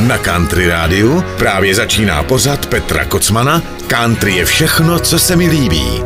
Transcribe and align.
Na 0.00 0.18
Country 0.18 0.68
Rádiu 0.68 1.24
právě 1.38 1.74
začíná 1.74 2.22
pořad 2.22 2.66
Petra 2.66 3.04
Kocmana 3.04 3.62
Country 3.86 4.32
je 4.32 4.44
všechno, 4.44 4.98
co 4.98 5.18
se 5.18 5.36
mi 5.36 5.48
líbí. 5.48 6.02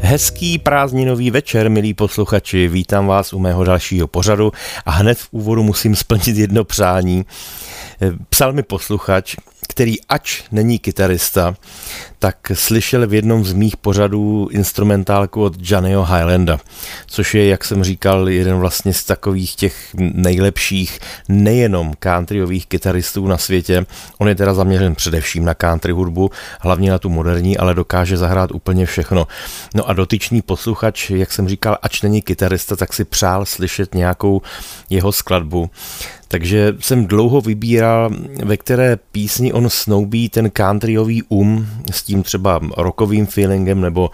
Hezký 0.00 0.58
prázdninový 0.58 1.30
večer, 1.30 1.70
milí 1.70 1.94
posluchači, 1.94 2.68
vítám 2.68 3.06
vás 3.06 3.32
u 3.32 3.38
mého 3.38 3.64
dalšího 3.64 4.06
pořadu 4.06 4.52
a 4.86 4.90
hned 4.90 5.18
v 5.18 5.28
úvodu 5.30 5.62
musím 5.62 5.96
splnit 5.96 6.36
jedno 6.36 6.64
přání. 6.64 7.24
Psal 8.30 8.52
mi 8.52 8.62
posluchač, 8.62 9.36
který 9.68 9.96
ač 10.08 10.42
není 10.52 10.78
kytarista, 10.78 11.54
tak 12.18 12.36
slyšel 12.54 13.06
v 13.06 13.14
jednom 13.14 13.44
z 13.44 13.52
mých 13.52 13.76
pořadů 13.76 14.48
instrumentálku 14.50 15.42
od 15.42 15.54
Johnnyho 15.58 16.04
Highlanda, 16.04 16.58
což 17.06 17.34
je, 17.34 17.46
jak 17.46 17.64
jsem 17.64 17.84
říkal, 17.84 18.28
jeden 18.28 18.56
vlastně 18.56 18.92
z 18.92 19.04
takových 19.04 19.54
těch 19.54 19.94
nejlepších 19.94 20.98
nejenom 21.28 21.92
countryových 22.04 22.66
kytaristů 22.66 23.26
na 23.26 23.38
světě. 23.38 23.86
On 24.18 24.28
je 24.28 24.34
teda 24.34 24.54
zaměřen 24.54 24.94
především 24.94 25.44
na 25.44 25.54
country 25.54 25.92
hudbu, 25.92 26.30
hlavně 26.60 26.90
na 26.90 26.98
tu 26.98 27.08
moderní, 27.08 27.58
ale 27.58 27.74
dokáže 27.74 28.16
zahrát 28.16 28.52
úplně 28.52 28.86
všechno. 28.86 29.26
No 29.74 29.88
a 29.88 29.92
dotyčný 29.92 30.42
posluchač, 30.42 31.10
jak 31.10 31.32
jsem 31.32 31.48
říkal, 31.48 31.78
ač 31.82 32.02
není 32.02 32.22
kytarista, 32.22 32.76
tak 32.76 32.92
si 32.92 33.04
přál 33.04 33.46
slyšet 33.46 33.94
nějakou 33.94 34.42
jeho 34.90 35.12
skladbu. 35.12 35.70
Takže 36.30 36.74
jsem 36.80 37.06
dlouho 37.06 37.40
vybíral, 37.40 37.87
ve 38.44 38.56
které 38.56 38.96
písni 38.96 39.52
on 39.52 39.70
snoubí 39.70 40.28
ten 40.28 40.50
countryový 40.50 41.22
um 41.28 41.66
s 41.92 42.02
tím 42.02 42.22
třeba 42.22 42.60
rockovým 42.76 43.26
feelingem 43.26 43.80
nebo 43.80 44.10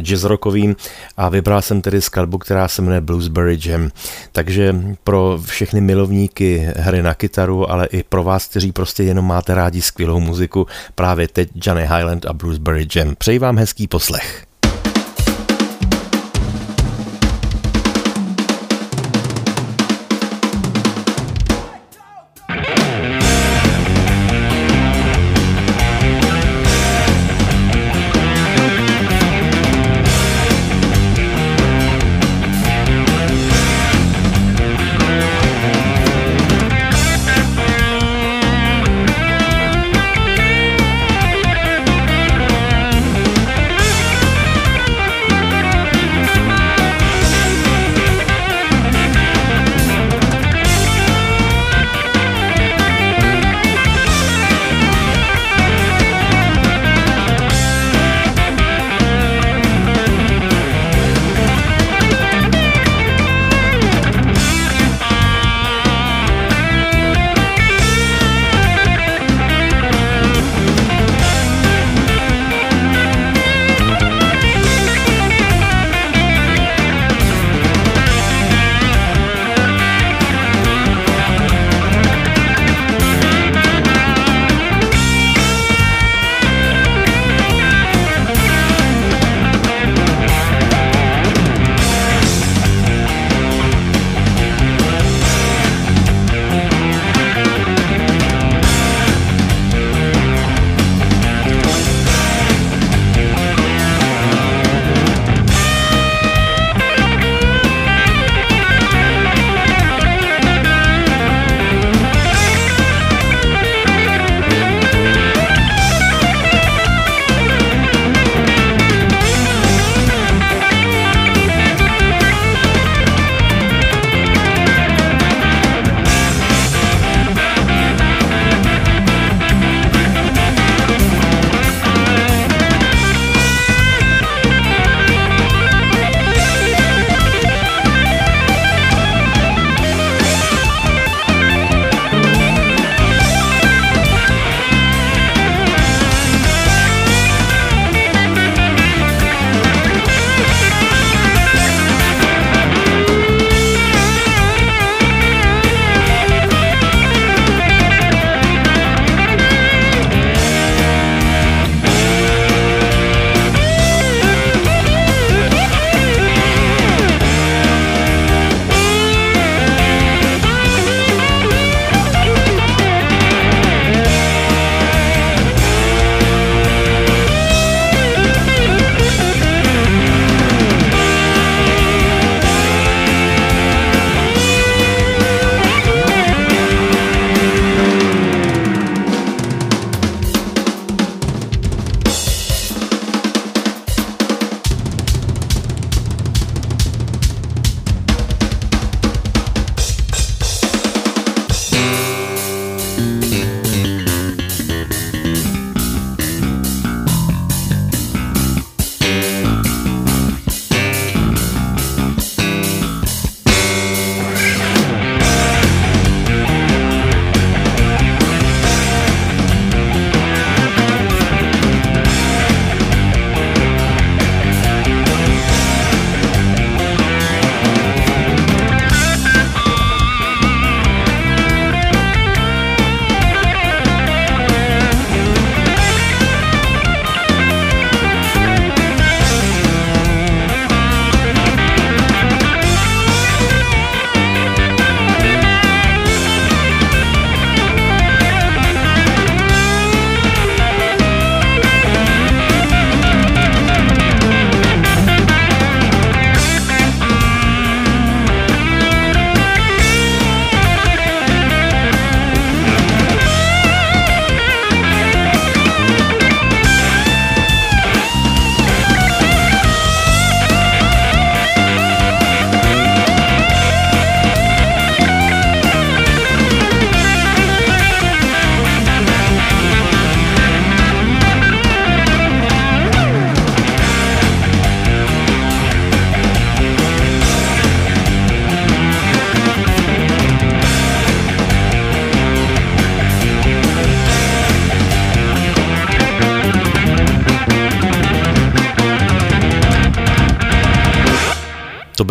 jazz 0.00 0.24
rockovým 0.24 0.76
a 1.16 1.28
vybral 1.28 1.62
jsem 1.62 1.80
tedy 1.80 2.02
skladbu, 2.02 2.38
která 2.38 2.68
se 2.68 2.82
jmenuje 2.82 3.00
Bluesberry 3.00 3.58
Jam. 3.64 3.90
Takže 4.32 4.74
pro 5.04 5.38
všechny 5.44 5.80
milovníky 5.80 6.68
hry 6.76 7.02
na 7.02 7.14
kytaru, 7.14 7.70
ale 7.70 7.86
i 7.86 8.02
pro 8.02 8.24
vás, 8.24 8.46
kteří 8.46 8.72
prostě 8.72 9.02
jenom 9.02 9.26
máte 9.26 9.54
rádi 9.54 9.82
skvělou 9.82 10.20
muziku, 10.20 10.66
právě 10.94 11.28
teď 11.28 11.48
Johnny 11.54 11.82
Highland 11.82 12.26
a 12.26 12.32
Bluesberry 12.32 12.86
Jam. 12.96 13.14
Přeji 13.14 13.38
vám 13.38 13.58
hezký 13.58 13.88
poslech. 13.88 14.45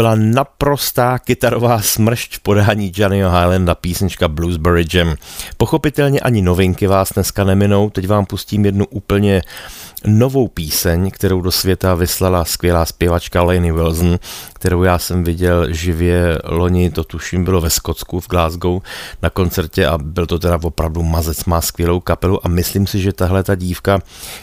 Byla 0.06 0.16
naprostá 0.16 1.20
kytarová 1.20 1.82
smršť 1.82 2.36
v 2.36 2.40
podání 2.40 2.92
Johnnyho 2.96 3.32
Highlanda, 3.32 3.76
písnička 3.76 4.28
Bluesberry 4.28 4.86
Jam. 4.94 5.16
Pochopitelně 5.58 6.20
ani 6.20 6.42
novinky 6.42 6.88
vás 6.88 7.10
dneska 7.14 7.44
neminou, 7.44 7.90
teď 7.90 8.08
vám 8.08 8.26
pustím 8.26 8.66
jednu 8.66 8.86
úplně 8.86 9.42
novou 10.06 10.48
píseň, 10.48 11.12
kterou 11.12 11.42
do 11.42 11.52
světa 11.52 11.96
vyslala 11.96 12.46
skvělá 12.46 12.86
zpěvačka 12.86 13.44
Lainey 13.44 13.72
Wilson, 13.72 14.20
kterou 14.54 14.84
já 14.84 15.00
jsem 15.00 15.24
viděl 15.24 15.74
živě 15.74 16.40
loni, 16.44 16.92
to 16.92 17.04
tuším 17.04 17.44
bylo 17.44 17.62
ve 17.62 17.70
Skotsku 17.70 18.20
v 18.20 18.28
Glasgow 18.28 18.82
na 19.22 19.30
koncertě 19.30 19.88
a 19.88 19.98
byl 19.98 20.26
to 20.26 20.40
teda 20.40 20.60
opravdu 20.64 21.04
mazec, 21.04 21.46
má 21.46 21.62
skvělou 21.62 22.00
kapelu 22.00 22.46
a 22.46 22.50
myslím 22.50 22.88
si, 22.88 23.00
že 23.00 23.14
tahle 23.14 23.44
ta 23.44 23.56
dívka 23.56 24.00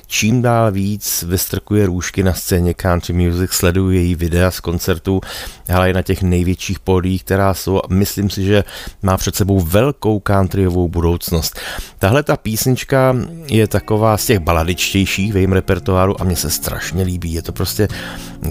čím 0.06 0.42
dál 0.42 0.72
víc 0.72 1.22
vystrkuje 1.28 1.86
růžky 1.86 2.22
na 2.22 2.34
scéně 2.34 2.74
country 2.74 3.14
music, 3.14 3.50
sleduju 3.50 3.90
její 3.90 4.14
videa 4.14 4.50
z 4.50 4.60
koncertů, 4.60 5.20
i 5.68 5.92
na 5.92 6.02
těch 6.02 6.22
největších 6.22 6.80
pódiích, 6.80 7.24
která 7.24 7.54
jsou 7.54 7.78
a 7.78 7.82
myslím 7.88 8.30
si, 8.30 8.44
že 8.44 8.64
má 9.02 9.16
před 9.16 9.36
sebou 9.36 9.60
velkou 9.60 10.22
countryovou 10.26 10.88
budoucnost. 10.88 11.60
Tahle 11.98 12.22
ta 12.22 12.36
písnička 12.36 13.16
je 13.46 13.68
taková 13.68 14.16
z 14.16 14.26
těch 14.26 14.38
baladičtějších 14.38 15.32
v 15.32 15.36
jejím 15.52 15.60
repertoáru 15.60 16.20
a 16.20 16.24
mně 16.24 16.36
se 16.36 16.50
strašně 16.50 17.04
líbí. 17.04 17.32
Je 17.32 17.42
to 17.42 17.52
prostě 17.52 17.88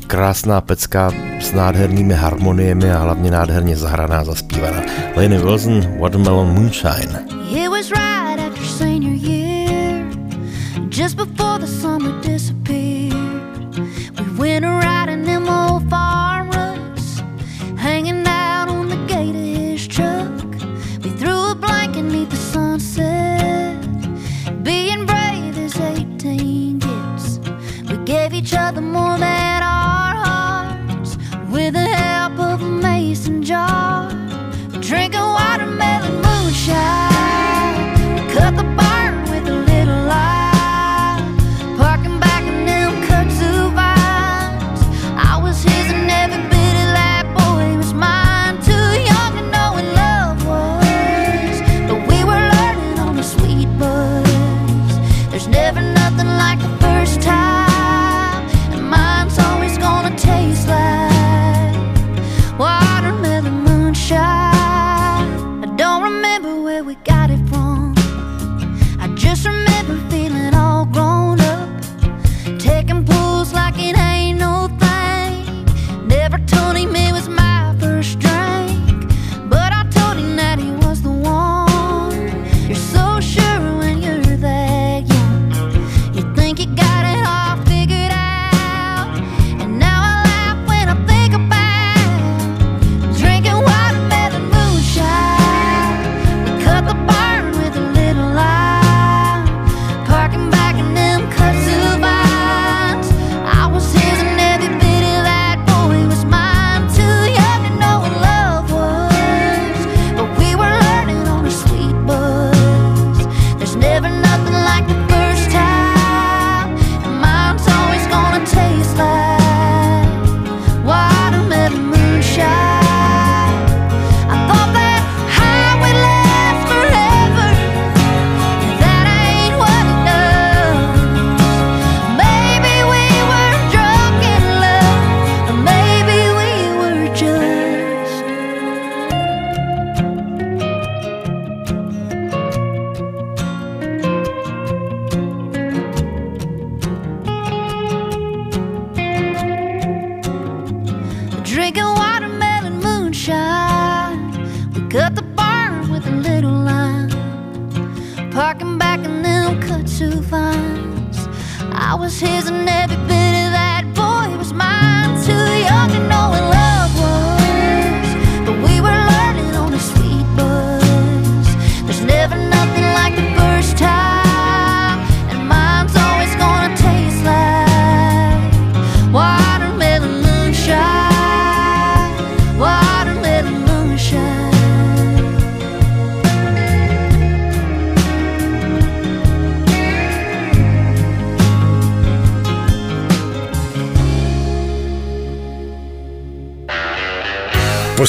krásná 0.07 0.61
pecka 0.61 1.11
s 1.39 1.53
nádhernými 1.53 2.13
harmoniemi 2.13 2.91
a 2.91 2.99
hlavně 2.99 3.31
nádherně 3.31 3.75
zahraná, 3.75 4.23
zaspívaná. 4.23 4.81
Lady 5.15 5.37
Wilson, 5.37 5.99
Watermelon 5.99 6.53
Moonshine. 6.53 7.25
It 7.51 7.69
was 7.69 7.91
right 7.91 8.39
after 8.39 8.65
senior 8.65 9.13
year, 9.13 10.05
just 10.89 11.17
before 11.17 11.59
the 11.59 11.67
summer 11.67 12.13
disappeared. 12.21 13.11
We 14.37 14.59
went 14.61 14.65
in 15.09 15.25
them 15.25 15.49
old 15.49 15.89
farm 15.89 16.40
each 28.41 28.55
other 28.55 28.81
more 28.81 29.19
than 29.19 29.40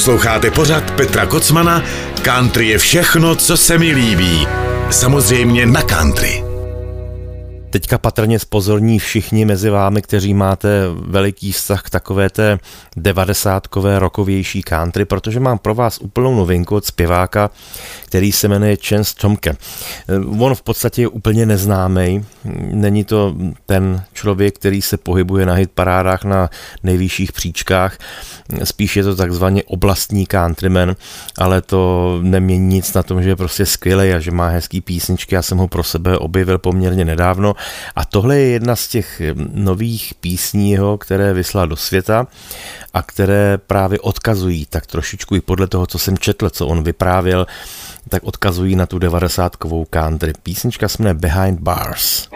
Posloucháte 0.02 0.50
pořad 0.50 0.90
Petra 0.90 1.26
Kocmana 1.26 1.82
Country 2.22 2.68
je 2.68 2.78
všechno, 2.78 3.36
co 3.36 3.56
se 3.56 3.78
mi 3.78 3.92
líbí. 3.92 4.46
Samozřejmě 4.90 5.66
na 5.66 5.82
country. 5.82 6.41
Teďka 7.72 7.98
patrně 7.98 8.38
spozorní 8.38 8.98
všichni 8.98 9.44
mezi 9.44 9.70
vámi, 9.70 10.02
kteří 10.02 10.34
máte 10.34 10.68
veliký 11.06 11.52
vztah 11.52 11.82
k 11.82 11.90
takové 11.90 12.30
té 12.30 12.58
devadesátkové 12.96 13.98
rokovější 13.98 14.62
country, 14.62 15.04
protože 15.04 15.40
mám 15.40 15.58
pro 15.58 15.74
vás 15.74 15.98
úplnou 15.98 16.34
novinku 16.34 16.74
od 16.74 16.84
zpěváka, 16.84 17.50
který 18.06 18.32
se 18.32 18.48
jmenuje 18.48 18.76
Chance 18.88 19.14
Tomke. 19.20 19.56
On 20.38 20.54
v 20.54 20.62
podstatě 20.62 21.02
je 21.02 21.08
úplně 21.08 21.46
neznámý, 21.46 22.24
není 22.72 23.04
to 23.04 23.36
ten 23.66 24.02
člověk, 24.12 24.54
který 24.54 24.82
se 24.82 24.96
pohybuje 24.96 25.46
na 25.46 25.54
hitparádách 25.54 26.24
na 26.24 26.50
nejvyšších 26.82 27.32
příčkách, 27.32 27.98
spíš 28.64 28.96
je 28.96 29.04
to 29.04 29.16
takzvaně 29.16 29.62
oblastní 29.62 30.26
countryman, 30.26 30.96
ale 31.38 31.62
to 31.62 32.18
nemění 32.22 32.66
nic 32.66 32.94
na 32.94 33.02
tom, 33.02 33.22
že 33.22 33.28
je 33.28 33.36
prostě 33.36 33.66
skvělý 33.66 34.12
a 34.12 34.18
že 34.18 34.30
má 34.30 34.48
hezký 34.48 34.80
písničky. 34.80 35.34
Já 35.34 35.42
jsem 35.42 35.58
ho 35.58 35.68
pro 35.68 35.82
sebe 35.82 36.18
objevil 36.18 36.58
poměrně 36.58 37.04
nedávno 37.04 37.54
a 37.96 38.04
tohle 38.04 38.38
je 38.38 38.48
jedna 38.48 38.76
z 38.76 38.88
těch 38.88 39.20
eh, 39.20 39.34
nových 39.52 40.14
písní 40.20 40.70
jeho, 40.70 40.98
které 40.98 41.32
vyslal 41.32 41.66
do 41.66 41.76
světa 41.76 42.26
a 42.94 43.02
které 43.02 43.58
právě 43.58 44.00
odkazují 44.00 44.66
tak 44.66 44.86
trošičku 44.86 45.36
i 45.36 45.40
podle 45.40 45.66
toho, 45.66 45.86
co 45.86 45.98
jsem 45.98 46.18
četl, 46.18 46.50
co 46.50 46.66
on 46.66 46.82
vyprávěl, 46.82 47.46
tak 48.08 48.24
odkazují 48.24 48.76
na 48.76 48.86
tu 48.86 48.98
devadesátkovou 48.98 49.84
country. 49.90 50.32
Písnička 50.42 50.88
se 50.88 51.02
jmenuje 51.02 51.14
Behind 51.14 51.60
Bars. 51.60 52.28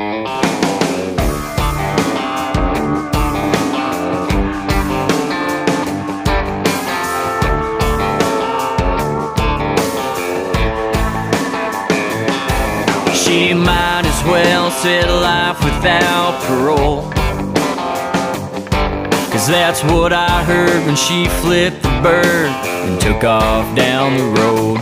She 13.14 13.54
might 13.54 14.15
well 14.26 14.71
set 14.71 15.09
life 15.09 15.59
without 15.62 16.42
parole. 16.47 17.11
Cause 19.30 19.47
that's 19.49 19.83
what 19.85 20.12
I 20.12 20.42
heard 20.45 20.87
when 20.87 20.97
she 20.97 21.28
flipped 21.40 21.83
the 21.83 22.00
bird 22.02 22.50
and 22.87 23.00
took 23.00 23.23
off 23.25 23.64
down 23.76 24.16
the 24.16 24.40
road. 24.40 24.78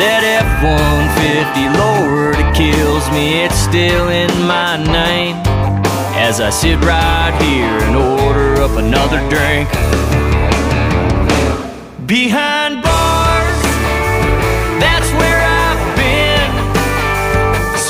That 0.00 0.24
F-150 0.24 1.70
Lord, 1.78 2.34
it 2.36 2.54
kills 2.56 3.08
me, 3.12 3.44
it's 3.44 3.54
still 3.54 4.08
in 4.08 4.30
my 4.46 4.76
name. 4.76 5.36
As 6.16 6.40
I 6.40 6.50
sit 6.50 6.78
right 6.80 7.32
here 7.40 7.78
and 7.86 7.96
order 7.96 8.62
up 8.62 8.76
another 8.76 9.20
drink. 9.30 9.68
Behind 12.06 12.82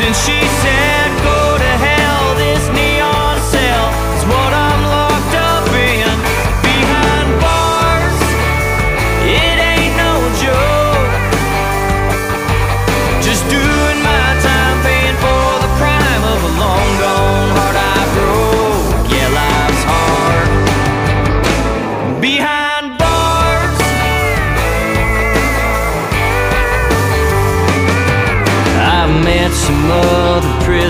since 0.02 0.26
she 0.26 0.46
said 0.48 1.01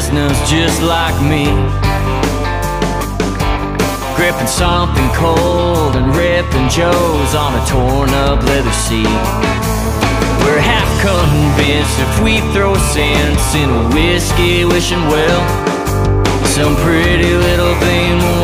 prisoners 0.02 0.50
just 0.50 0.82
like 0.82 1.14
me. 1.22 1.46
Gripping 4.16 4.46
something 4.46 5.08
cold 5.14 5.94
and 5.94 6.14
ripping 6.16 6.68
Joe's 6.68 7.34
on 7.34 7.54
a 7.54 7.64
torn 7.66 8.10
up 8.10 8.42
leather 8.42 8.72
seat. 8.72 9.06
We're 10.42 10.58
half 10.58 10.90
convinced 11.00 11.98
if 12.00 12.22
we 12.22 12.40
throw 12.52 12.74
cents 12.74 13.54
in 13.54 13.70
a 13.70 13.94
whiskey, 13.94 14.64
wishing 14.64 15.02
well, 15.06 15.42
some 16.46 16.74
pretty 16.76 17.34
little 17.34 17.74
thing 17.76 18.18
will 18.18 18.42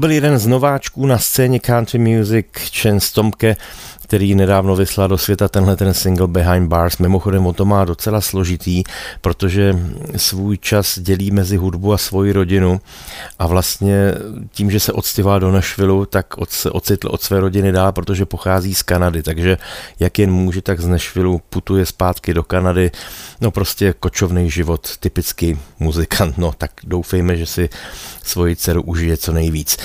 Byl 0.00 0.10
jeden 0.10 0.38
z 0.38 0.46
nováčků 0.46 1.06
na 1.06 1.18
scéně 1.18 1.60
country 1.60 1.98
music 1.98 2.46
Chance 2.82 3.14
Tomke, 3.14 3.56
který 4.02 4.34
nedávno 4.34 4.76
vyslal 4.76 5.08
do 5.08 5.18
světa 5.18 5.48
tenhle 5.48 5.76
ten 5.76 5.94
single 5.94 6.26
Behind 6.26 6.68
Bars. 6.68 6.98
Mimochodem 6.98 7.46
o 7.46 7.52
to 7.52 7.64
má 7.64 7.84
docela 7.84 8.20
složitý, 8.20 8.82
protože 9.20 9.78
svůj 10.16 10.58
čas 10.58 10.98
dělí 10.98 11.30
mezi 11.30 11.56
hudbu 11.56 11.92
a 11.92 11.98
svoji 11.98 12.32
rodinu 12.32 12.80
a 13.38 13.46
vlastně 13.46 14.14
tím, 14.52 14.70
že 14.70 14.80
se 14.80 14.92
odstěhoval 14.92 15.40
do 15.40 15.52
Nashvilleu, 15.52 16.04
tak 16.04 16.38
od, 16.38 16.48
ocitl 16.72 17.08
od 17.10 17.22
své 17.22 17.40
rodiny 17.40 17.72
dál, 17.72 17.92
protože 17.92 18.26
pochází 18.26 18.74
z 18.74 18.82
Kanady, 18.82 19.22
takže 19.22 19.58
jak 20.00 20.18
jen 20.18 20.32
může, 20.32 20.62
tak 20.62 20.80
z 20.80 20.86
Nashvilleu 20.86 21.40
putuje 21.50 21.86
zpátky 21.86 22.34
do 22.34 22.42
Kanady. 22.42 22.90
No 23.40 23.50
prostě 23.50 23.94
kočovný 24.00 24.50
život, 24.50 24.96
typický 25.00 25.58
muzikant, 25.78 26.38
no 26.38 26.52
tak 26.58 26.70
doufejme, 26.84 27.36
že 27.36 27.46
si 27.46 27.68
svoji 28.22 28.56
dceru 28.56 28.82
užije 28.82 29.16
co 29.16 29.32
nejvíc. 29.32 29.76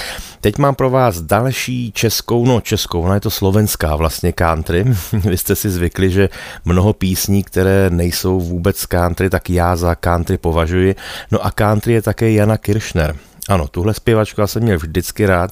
Teď 0.41 0.57
mám 0.57 0.75
pro 0.75 0.89
vás 0.89 1.21
další 1.21 1.91
českou, 1.91 2.45
no 2.45 2.61
českou, 2.61 3.01
ona 3.01 3.13
je 3.13 3.19
to 3.19 3.31
slovenská 3.31 3.95
vlastně 4.05 4.33
country. 4.33 4.85
Vy 5.13 5.37
jste 5.37 5.55
si 5.55 5.69
zvykli, 5.69 6.09
že 6.09 6.29
mnoho 6.65 6.93
písní, 6.93 7.43
které 7.43 7.89
nejsou 7.89 8.39
vůbec 8.39 8.85
country, 8.85 9.29
tak 9.29 9.49
já 9.49 9.75
za 9.75 9.95
country 9.95 10.37
považuji. 10.37 10.95
No 11.31 11.45
a 11.45 11.51
country 11.51 11.93
je 11.93 12.01
také 12.01 12.31
Jana 12.31 12.57
Kiršner. 12.57 13.15
Ano, 13.49 13.67
tuhle 13.67 13.93
zpěvačku 13.93 14.41
já 14.41 14.47
jsem 14.47 14.63
měl 14.63 14.77
vždycky 14.77 15.25
rád, 15.25 15.51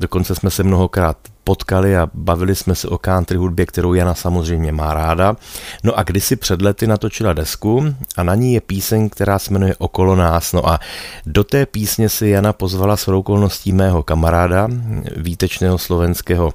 dokonce 0.00 0.34
jsme 0.34 0.50
se 0.50 0.62
mnohokrát 0.62 1.16
potkali 1.44 1.96
a 1.96 2.08
bavili 2.14 2.54
jsme 2.54 2.74
se 2.74 2.88
o 2.88 2.98
country 2.98 3.36
hudbě, 3.36 3.66
kterou 3.66 3.94
Jana 3.94 4.14
samozřejmě 4.14 4.72
má 4.72 4.94
ráda. 4.94 5.36
No 5.82 5.98
a 5.98 6.02
kdysi 6.02 6.36
před 6.36 6.62
lety 6.62 6.86
natočila 6.86 7.32
desku 7.32 7.94
a 8.16 8.22
na 8.22 8.34
ní 8.34 8.54
je 8.54 8.60
píseň, 8.60 9.08
která 9.08 9.38
se 9.38 9.52
jmenuje 9.52 9.74
Okolo 9.78 10.16
nás. 10.16 10.52
No 10.52 10.68
a 10.68 10.80
do 11.26 11.44
té 11.44 11.66
písně 11.66 12.08
si 12.08 12.28
Jana 12.28 12.52
pozvala 12.52 12.96
s 12.96 13.08
okolností 13.08 13.72
mého 13.72 14.02
kamaráda, 14.02 14.68
výtečného 15.16 15.78
slovenského 15.78 16.52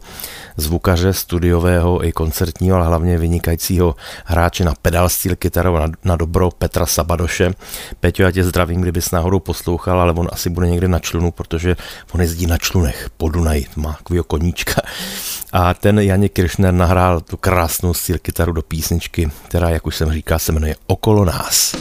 zvukaře, 0.57 1.13
studiového 1.13 2.05
i 2.05 2.11
koncertního, 2.11 2.77
ale 2.77 2.87
hlavně 2.87 3.17
vynikajícího 3.17 3.95
hráče 4.25 4.63
na 4.63 4.73
pedal 4.81 5.09
steel 5.09 5.35
kytaru 5.35 5.77
na, 5.77 5.87
na 6.03 6.15
dobro 6.15 6.51
Petra 6.51 6.85
Sabadoše. 6.85 7.53
Peťo, 7.99 8.23
já 8.23 8.31
tě 8.31 8.43
zdravím, 8.43 8.81
kdybys 8.81 9.11
náhodou 9.11 9.39
poslouchal, 9.39 10.01
ale 10.01 10.13
on 10.13 10.27
asi 10.31 10.49
bude 10.49 10.67
někde 10.67 10.87
na 10.87 10.99
člunu, 10.99 11.31
protože 11.31 11.75
on 12.11 12.21
jezdí 12.21 12.45
na 12.45 12.57
člunech 12.57 13.09
po 13.17 13.29
Dunaji, 13.29 13.65
má 13.75 13.97
koníčka. 14.27 14.78
A 15.53 15.73
ten 15.73 15.99
Janě 15.99 16.29
Kiršner 16.29 16.73
nahrál 16.73 17.21
tu 17.21 17.37
krásnou 17.37 17.93
steel 17.93 18.19
kytaru 18.21 18.53
do 18.53 18.61
písničky, 18.61 19.31
která, 19.47 19.69
jak 19.69 19.87
už 19.87 19.95
jsem 19.95 20.11
říkal, 20.11 20.39
se 20.39 20.51
jmenuje 20.51 20.75
Okolo 20.87 21.25
nás. 21.25 21.75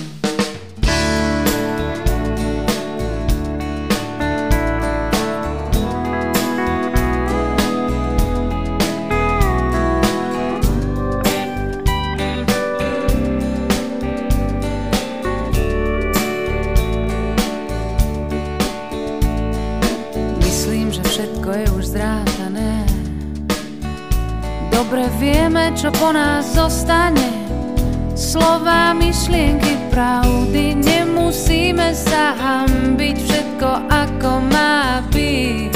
Čo 25.88 26.04
po 26.04 26.12
nás 26.12 26.52
zostane. 26.52 27.48
Slova, 28.12 28.92
myšlienky, 28.92 29.88
pravdy 29.88 30.76
Nemusíme 30.76 31.96
sa 31.96 32.36
hambiť 32.36 33.16
Všetko 33.16 33.88
ako 33.88 34.32
má 34.52 35.00
byť. 35.08 35.72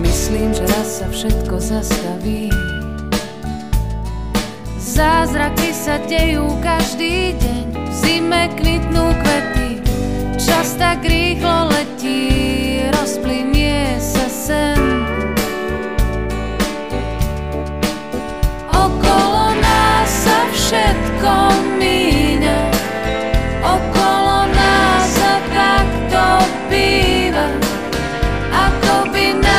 Myslím, 0.00 0.56
že 0.56 0.64
raz 0.64 1.04
sa 1.04 1.12
všetko 1.12 1.60
zastaví. 1.60 2.48
Zázraky 4.80 5.76
sa 5.76 6.00
dejú 6.08 6.56
každý 6.64 7.36
deň. 7.36 7.64
V 7.68 7.92
zime 8.00 8.48
kvitnú 8.56 9.12
kvety. 9.20 9.84
Čas 10.40 10.72
tak 10.80 11.04
rýchlo 11.04 11.68
letí. 11.68 12.32
Rozplynie 12.96 14.00
sa 14.00 14.24
sen 14.32 14.91
Okolo 18.82 19.54
nás 19.62 20.10
sa 20.10 20.38
všetko 20.50 21.34
míňa. 21.78 22.58
Okolo 23.62 24.50
nás 24.50 25.06
sa 25.06 25.38
takto 25.54 26.42
býva. 26.66 27.46
Ako 28.50 29.06
by 29.14 29.38
náhodou 29.38 29.51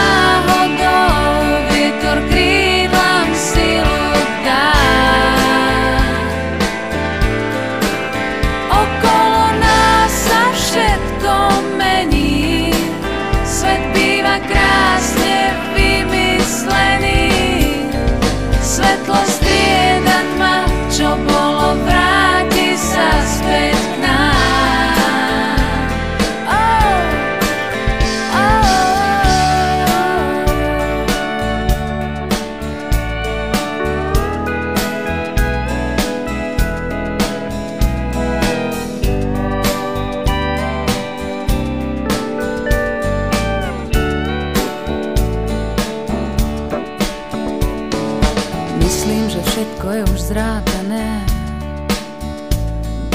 všetko 49.64 49.88
je 49.96 50.04
už 50.12 50.20
zrátané 50.36 51.08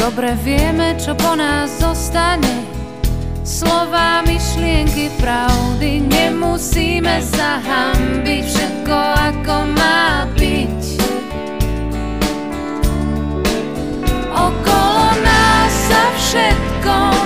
Dobre 0.00 0.32
vieme, 0.40 0.96
čo 0.96 1.12
po 1.12 1.36
nás 1.36 1.68
zostane. 1.76 2.64
Slova, 3.44 4.24
myšlienky, 4.24 5.12
pravdy 5.20 6.08
Nemusíme 6.08 7.20
sa 7.20 7.60
hambiť 7.60 8.44
Všetko 8.48 8.96
ako 9.28 9.56
má 9.76 10.24
byť. 10.40 10.80
Okolo 14.32 15.06
nás 15.20 15.72
sa 15.92 16.02
všetko 16.16 17.17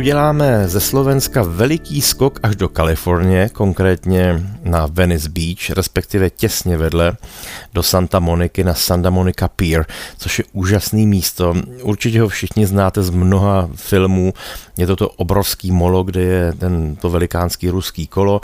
uděláme 0.00 0.68
ze 0.68 0.80
Slovenska 0.80 1.42
veliký 1.42 2.00
skok 2.00 2.40
až 2.42 2.56
do 2.56 2.68
Kalifornie, 2.68 3.48
konkrétně 3.48 4.46
na 4.64 4.86
Venice 4.86 5.28
Beach, 5.28 5.70
respektive 5.70 6.30
těsně 6.30 6.76
vedle 6.76 7.16
do 7.74 7.82
Santa 7.82 8.18
Moniky 8.18 8.64
na 8.64 8.74
Santa 8.74 9.10
Monica 9.10 9.48
Pier, 9.48 9.86
což 10.18 10.38
je 10.38 10.44
úžasný 10.52 11.06
místo. 11.06 11.54
Určitě 11.82 12.20
ho 12.20 12.28
všichni 12.28 12.66
znáte 12.66 13.02
z 13.02 13.10
mnoha 13.10 13.68
filmů. 13.74 14.32
Je 14.76 14.86
to 14.86 14.96
to 14.96 15.08
obrovský 15.08 15.72
molo, 15.72 16.02
kde 16.02 16.20
je 16.20 16.52
ten, 16.52 16.96
to 16.96 17.10
velikánský 17.10 17.70
ruský 17.70 18.06
kolo 18.06 18.40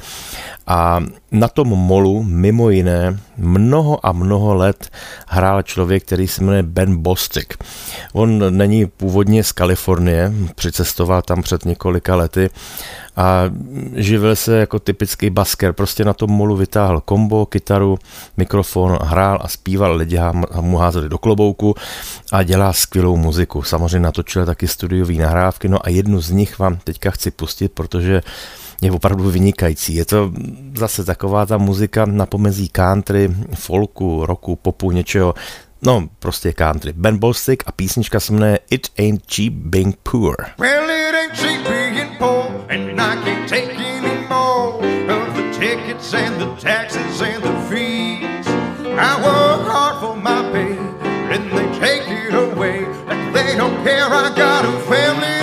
a 0.67 1.01
na 1.39 1.49
tom 1.49 1.69
molu 1.69 2.23
mimo 2.23 2.71
jiné 2.71 3.19
mnoho 3.37 4.07
a 4.07 4.13
mnoho 4.13 4.55
let 4.55 4.91
hrál 5.29 5.63
člověk, 5.63 6.05
který 6.05 6.29
se 6.29 6.45
jmenuje 6.45 6.63
Ben 6.63 6.97
Bostic. 6.97 7.49
On 8.13 8.57
není 8.57 8.87
původně 8.87 9.45
z 9.45 9.53
Kalifornie, 9.53 10.33
přicestoval 10.55 11.23
tam 11.23 11.43
před 11.43 11.65
několika 11.65 12.17
lety 12.17 12.51
a 13.17 13.43
živil 13.95 14.37
se 14.37 14.57
jako 14.57 14.79
typický 14.79 15.31
basker. 15.31 15.73
Prostě 15.73 16.05
na 16.05 16.13
tom 16.13 16.31
molu 16.31 16.57
vytáhl 16.57 17.01
kombo, 17.01 17.47
kytaru, 17.47 17.99
mikrofon, 18.37 18.99
hrál 19.03 19.39
a 19.43 19.49
zpíval, 19.49 19.97
lidi 19.97 20.19
mu 20.61 20.77
házeli 20.77 21.09
do 21.09 21.19
klobouku 21.19 21.75
a 22.33 22.43
dělá 22.43 22.73
skvělou 22.73 23.17
muziku. 23.17 23.63
Samozřejmě 23.63 24.01
natočil 24.01 24.47
taky 24.47 24.69
studiové 24.69 25.15
nahrávky, 25.15 25.69
no 25.69 25.87
a 25.87 25.89
jednu 25.89 26.21
z 26.21 26.31
nich 26.31 26.59
vám 26.59 26.77
teďka 26.85 27.11
chci 27.11 27.31
pustit, 27.31 27.69
protože 27.69 28.23
je 28.83 28.93
opravdu 28.93 29.31
vynikající. 29.31 29.95
Je 29.95 30.05
to 30.05 30.33
zase 30.77 31.05
taková 31.05 31.47
ta 31.47 31.59
muzika 31.59 32.07
na 32.07 32.27
pomezí 32.27 32.69
country, 32.69 33.35
folku, 33.55 34.27
roku, 34.27 34.57
popu, 34.57 34.91
něčeho 34.91 35.35
No, 35.83 36.09
prostě 36.19 36.53
country. 36.53 36.93
Ben 36.97 37.19
Bostic 37.19 37.61
a 37.67 37.73
písnička 37.73 38.21
se 38.21 38.33
jmenuje 38.33 38.59
It 38.71 38.89
Ain't 38.99 39.23
Cheap 39.35 39.53
Being 39.53 39.97
Poor. 40.03 40.37
Well, 40.59 40.91
it 40.91 41.15
ain't 41.15 41.35
cheap 41.35 41.69
being 41.69 42.19
poor 42.19 42.51
and 42.69 43.01
I 43.01 43.17
can't 43.25 43.49
take 43.49 43.71
any 43.77 44.27
more 44.29 44.75
of 45.13 45.37
the 45.37 45.59
tickets 45.61 46.15
and 46.15 46.39
the 46.39 46.61
taxes 46.61 47.21
and 47.21 47.43
the 47.43 47.53
fees. 47.69 48.47
I 48.99 49.17
work 49.23 49.69
hard 49.69 50.01
for 50.01 50.17
my 50.17 50.51
pay 50.53 50.79
and 51.35 51.51
they 51.53 51.79
take 51.79 52.09
it 52.09 52.35
away 52.35 52.81
like 53.07 53.33
they 53.33 53.57
don't 53.57 53.85
care 53.85 54.07
I 54.07 54.33
got 54.37 54.65
a 54.65 54.73
family 54.89 55.36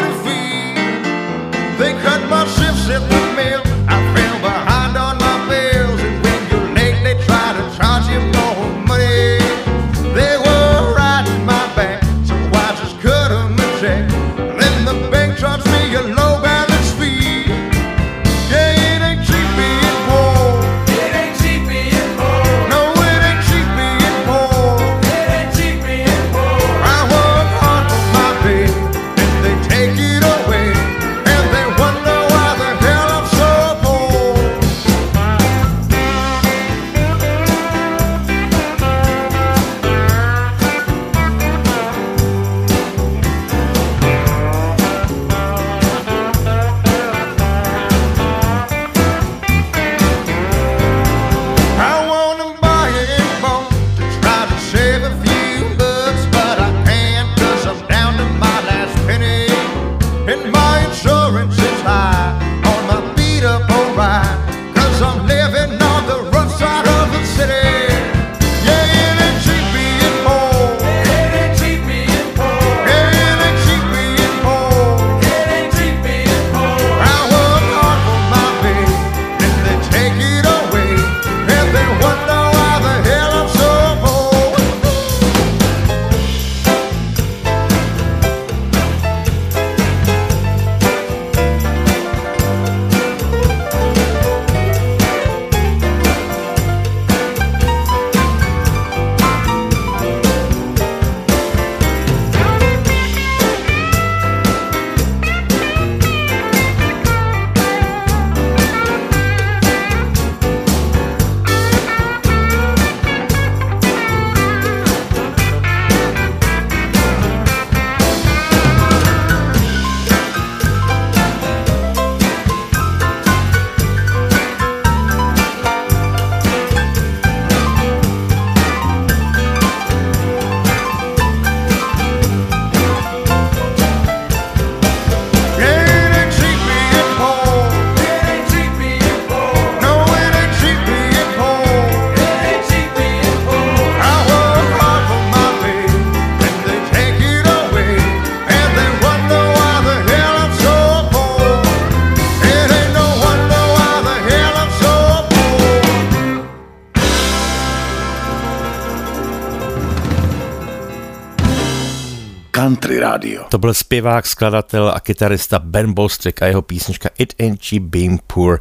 To 163.50 163.58
byl 163.58 163.74
zpěvák, 163.74 164.28
skladatel 164.28 164.92
a 164.96 165.00
kytarista 165.00 165.60
Ben 165.60 165.94
Bolstrick 165.94 166.42
a 166.42 166.46
jeho 166.46 166.62
písnička 166.62 167.10
It 167.18 167.34
Ain't 167.40 167.66
Cheap 167.66 167.84
Being 167.84 168.22
Poor 168.28 168.60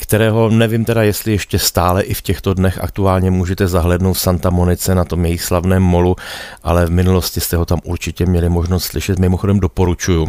kterého 0.00 0.50
nevím 0.50 0.84
teda, 0.84 1.02
jestli 1.02 1.32
ještě 1.32 1.58
stále 1.58 2.02
i 2.02 2.14
v 2.14 2.22
těchto 2.22 2.54
dnech 2.54 2.78
aktuálně 2.78 3.30
můžete 3.30 3.68
zahlednout 3.68 4.16
v 4.16 4.20
Santa 4.20 4.50
Monice 4.50 4.94
na 4.94 5.04
tom 5.04 5.24
jejich 5.24 5.42
slavném 5.42 5.82
molu, 5.82 6.16
ale 6.62 6.86
v 6.86 6.90
minulosti 6.90 7.40
jste 7.40 7.56
ho 7.56 7.64
tam 7.64 7.80
určitě 7.84 8.26
měli 8.26 8.48
možnost 8.48 8.84
slyšet, 8.84 9.18
mimochodem 9.18 9.60
doporučuju. 9.60 10.28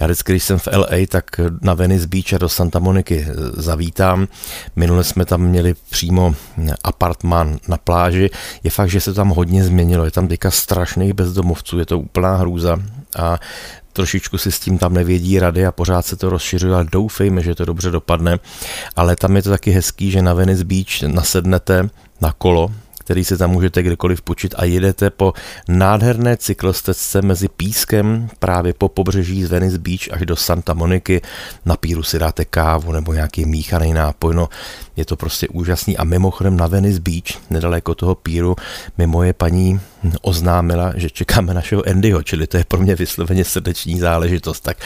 Já 0.00 0.06
vždycky, 0.06 0.32
když 0.32 0.44
jsem 0.44 0.58
v 0.58 0.66
LA, 0.66 1.06
tak 1.08 1.24
na 1.62 1.74
Venice 1.74 2.06
Beach 2.06 2.32
a 2.32 2.38
do 2.38 2.48
Santa 2.48 2.78
Moniky 2.78 3.26
zavítám. 3.56 4.28
Minule 4.76 5.04
jsme 5.04 5.24
tam 5.24 5.42
měli 5.42 5.74
přímo 5.90 6.34
apartmán 6.84 7.58
na 7.68 7.76
pláži. 7.76 8.30
Je 8.64 8.70
fakt, 8.70 8.90
že 8.90 9.00
se 9.00 9.14
tam 9.14 9.28
hodně 9.28 9.64
změnilo. 9.64 10.04
Je 10.04 10.10
tam 10.10 10.28
teďka 10.28 10.50
strašných 10.50 11.12
bezdomovců, 11.12 11.78
je 11.78 11.86
to 11.86 11.98
úplná 11.98 12.36
hrůza 12.36 12.78
a 13.18 13.38
trošičku 13.92 14.38
si 14.38 14.52
s 14.52 14.60
tím 14.60 14.78
tam 14.78 14.94
nevědí 14.94 15.38
rady 15.38 15.66
a 15.66 15.72
pořád 15.72 16.06
se 16.06 16.16
to 16.16 16.30
rozšiřuje, 16.30 16.74
ale 16.74 16.84
doufejme, 16.92 17.42
že 17.42 17.54
to 17.54 17.64
dobře 17.64 17.90
dopadne. 17.90 18.38
Ale 18.96 19.16
tam 19.16 19.36
je 19.36 19.42
to 19.42 19.50
taky 19.50 19.70
hezký, 19.70 20.10
že 20.10 20.22
na 20.22 20.34
Venice 20.34 20.64
Beach 20.64 21.02
nasednete 21.02 21.88
na 22.20 22.32
kolo, 22.32 22.72
který 23.10 23.24
si 23.24 23.36
tam 23.36 23.50
můžete 23.50 23.82
kdekoliv 23.82 24.22
počít 24.22 24.54
a 24.58 24.64
jedete 24.64 25.10
po 25.10 25.32
nádherné 25.68 26.36
cyklostezce 26.36 27.22
mezi 27.22 27.48
pískem 27.48 28.28
právě 28.38 28.74
po 28.74 28.88
pobřeží 28.88 29.44
z 29.44 29.50
Venice 29.50 29.78
Beach 29.78 30.12
až 30.12 30.26
do 30.26 30.36
Santa 30.36 30.74
Moniky. 30.74 31.20
Na 31.64 31.76
píru 31.76 32.02
si 32.02 32.18
dáte 32.18 32.44
kávu 32.44 32.92
nebo 32.92 33.12
nějaký 33.12 33.44
míchaný 33.44 33.92
nápoj, 33.92 34.34
no 34.34 34.48
je 34.96 35.04
to 35.04 35.16
prostě 35.16 35.48
úžasný. 35.48 35.96
A 35.96 36.04
mimochodem 36.04 36.56
na 36.56 36.66
Venice 36.66 37.00
Beach, 37.00 37.50
nedaleko 37.50 37.94
toho 37.94 38.14
píru, 38.14 38.56
mi 38.98 39.06
moje 39.06 39.32
paní 39.32 39.80
oznámila, 40.22 40.92
že 40.96 41.10
čekáme 41.10 41.54
našeho 41.54 41.82
Andyho, 41.88 42.22
čili 42.22 42.46
to 42.46 42.56
je 42.56 42.64
pro 42.64 42.80
mě 42.80 42.94
vysloveně 42.94 43.44
srdeční 43.44 44.00
záležitost. 44.00 44.60
Tak 44.60 44.76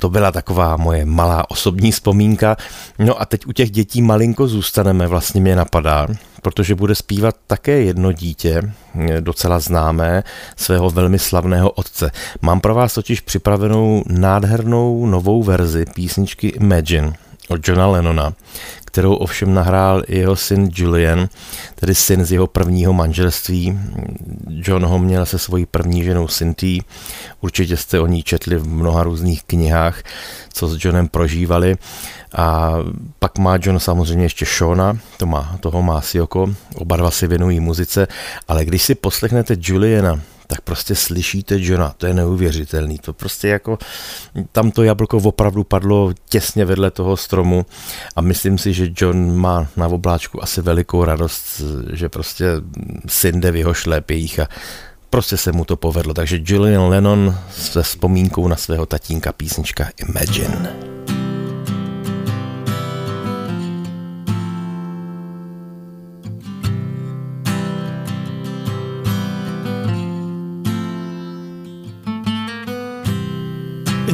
to 0.00 0.10
byla 0.10 0.32
taková 0.32 0.76
moje 0.76 1.04
malá 1.04 1.50
osobní 1.50 1.92
vzpomínka. 1.92 2.56
No 2.98 3.20
a 3.20 3.24
teď 3.24 3.46
u 3.46 3.52
těch 3.52 3.70
dětí 3.70 4.02
malinko 4.02 4.48
zůstaneme, 4.48 5.06
vlastně 5.06 5.40
mě 5.40 5.56
napadá, 5.56 6.08
protože 6.42 6.74
bude 6.74 6.94
zpívat 6.94 7.36
také 7.46 7.82
jedno 7.82 8.12
dítě, 8.12 8.72
docela 9.20 9.60
známé, 9.60 10.22
svého 10.56 10.90
velmi 10.90 11.18
slavného 11.18 11.70
otce. 11.70 12.10
Mám 12.42 12.60
pro 12.60 12.74
vás 12.74 12.94
totiž 12.94 13.20
připravenou 13.20 14.04
nádhernou 14.06 15.06
novou 15.06 15.42
verzi 15.42 15.84
písničky 15.94 16.48
Imagine 16.48 17.12
od 17.48 17.68
Johna 17.68 17.86
Lennona, 17.86 18.32
kterou 18.84 19.14
ovšem 19.14 19.54
nahrál 19.54 20.02
jeho 20.08 20.36
syn 20.36 20.70
Julian, 20.74 21.28
tedy 21.74 21.94
syn 21.94 22.24
z 22.24 22.32
jeho 22.32 22.46
prvního 22.46 22.92
manželství. 22.92 23.78
John 24.48 24.84
ho 24.86 24.98
měl 24.98 25.26
se 25.26 25.38
svojí 25.38 25.66
první 25.66 26.04
ženou 26.04 26.28
Cynthia. 26.28 26.82
Určitě 27.40 27.76
jste 27.76 28.00
o 28.00 28.06
ní 28.06 28.22
četli 28.22 28.56
v 28.56 28.68
mnoha 28.68 29.02
různých 29.02 29.44
knihách, 29.44 30.02
co 30.52 30.68
s 30.68 30.84
Johnem 30.84 31.08
prožívali. 31.08 31.76
A 32.36 32.74
pak 33.18 33.38
má 33.38 33.58
John 33.62 33.80
samozřejmě 33.80 34.24
ještě 34.24 34.44
Shona, 34.44 34.98
to 35.16 35.26
má, 35.26 35.56
toho 35.60 35.82
má 35.82 36.00
Sioko, 36.00 36.54
oba 36.74 36.96
dva 36.96 37.10
si 37.10 37.26
věnují 37.26 37.60
muzice, 37.60 38.08
ale 38.48 38.64
když 38.64 38.82
si 38.82 38.94
poslechnete 38.94 39.56
Juliana, 39.60 40.20
tak 40.46 40.60
prostě 40.60 40.94
slyšíte 40.94 41.54
Johna, 41.58 41.94
to 41.96 42.06
je 42.06 42.14
neuvěřitelný, 42.14 42.98
to 42.98 43.12
prostě 43.12 43.48
jako, 43.48 43.78
tam 44.52 44.70
to 44.70 44.82
jablko 44.82 45.16
opravdu 45.16 45.64
padlo 45.64 46.12
těsně 46.28 46.64
vedle 46.64 46.90
toho 46.90 47.16
stromu 47.16 47.66
a 48.16 48.20
myslím 48.20 48.58
si, 48.58 48.72
že 48.72 48.92
John 48.96 49.36
má 49.36 49.68
na 49.76 49.88
obláčku 49.88 50.42
asi 50.42 50.62
velikou 50.62 51.04
radost, 51.04 51.62
že 51.92 52.08
prostě 52.08 52.46
syn 53.08 53.40
jde 53.40 53.50
v 53.50 53.56
jeho 53.56 53.74
šlépějích 53.74 54.40
a 54.40 54.48
prostě 55.10 55.36
se 55.36 55.52
mu 55.52 55.64
to 55.64 55.76
povedlo. 55.76 56.14
Takže 56.14 56.40
Julian 56.44 56.88
Lennon 56.88 57.38
se 57.50 57.82
vzpomínkou 57.82 58.48
na 58.48 58.56
svého 58.56 58.86
tatínka 58.86 59.32
písnička 59.32 59.88
Imagine. 59.96 60.95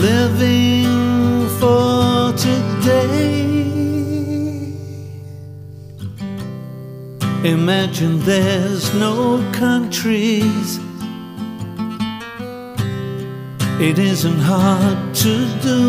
living 0.00 1.48
for 1.58 2.32
today. 2.32 3.60
Imagine 7.44 8.20
there's 8.20 8.94
no 8.94 9.42
countries. 9.52 10.78
It 13.78 13.98
isn't 13.98 14.40
hard 14.40 15.14
to 15.16 15.34
do. 15.68 15.84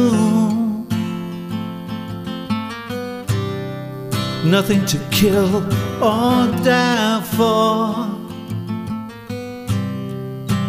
Nothing 4.44 4.86
to 4.88 4.98
kill 5.12 5.58
or 6.04 6.48
die 6.64 7.22
for 7.36 8.12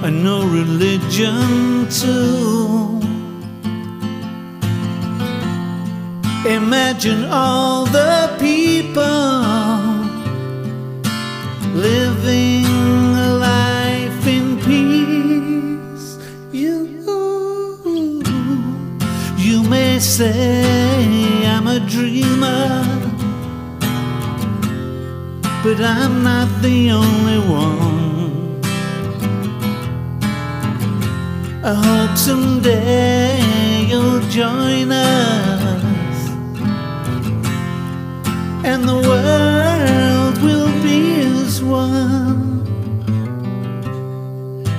and 0.04 0.24
no 0.24 0.44
religion 0.44 1.88
too. 1.88 2.91
Imagine 6.44 7.26
all 7.30 7.86
the 7.86 8.36
people 8.40 8.98
living 11.72 12.66
a 13.14 13.34
life 13.38 14.26
in 14.26 14.58
peace. 14.58 16.18
You, 16.50 16.88
you 19.38 19.62
may 19.62 20.00
say 20.00 21.46
I'm 21.46 21.68
a 21.68 21.78
dreamer, 21.78 22.82
but 25.62 25.80
I'm 25.80 26.24
not 26.24 26.48
the 26.60 26.90
only 26.90 27.38
one. 27.38 28.60
I 31.62 31.74
hope 31.74 32.18
someday 32.18 33.40
you'll 33.86 34.22
join 34.22 34.90
us 34.90 35.51
and 38.64 38.84
the 38.84 38.94
world 38.94 40.38
will 40.42 40.72
be 40.82 41.20
as 41.20 41.62
one. 41.62 42.62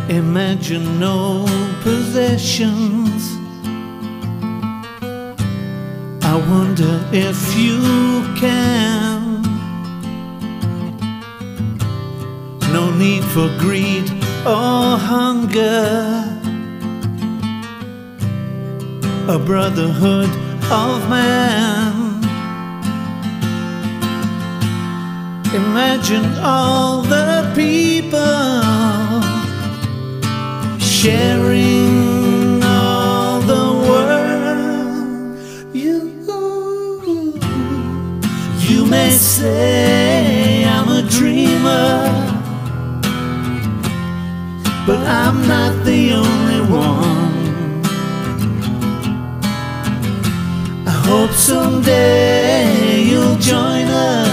Imagine 0.10 1.00
no 1.00 1.46
possessions. 1.82 3.22
I 6.24 6.36
wonder 6.50 7.06
if 7.12 7.58
you 7.58 7.80
can. 8.36 9.42
No 12.72 12.90
need 12.96 13.24
for 13.24 13.50
greed 13.60 14.10
or 14.46 14.98
hunger. 14.98 16.30
A 19.28 19.40
brotherhood 19.40 20.30
of 20.72 21.10
man. 21.10 21.93
Imagine 25.54 26.34
all 26.40 27.04
the 27.04 27.52
people 27.54 29.22
sharing 30.80 32.64
all 32.64 33.40
the 33.42 33.66
world. 33.88 35.38
You, 35.72 36.10
you 38.68 38.86
may 38.88 39.12
say 39.12 40.66
I'm 40.66 40.90
a 40.90 41.08
dreamer, 41.08 42.10
but 44.88 45.06
I'm 45.06 45.48
not 45.48 45.86
the 45.86 46.14
only 46.14 46.62
one. 46.62 47.84
I 50.88 50.92
hope 51.10 51.32
someday 51.32 53.04
you'll 53.04 53.38
join 53.38 53.86
us. 53.86 54.33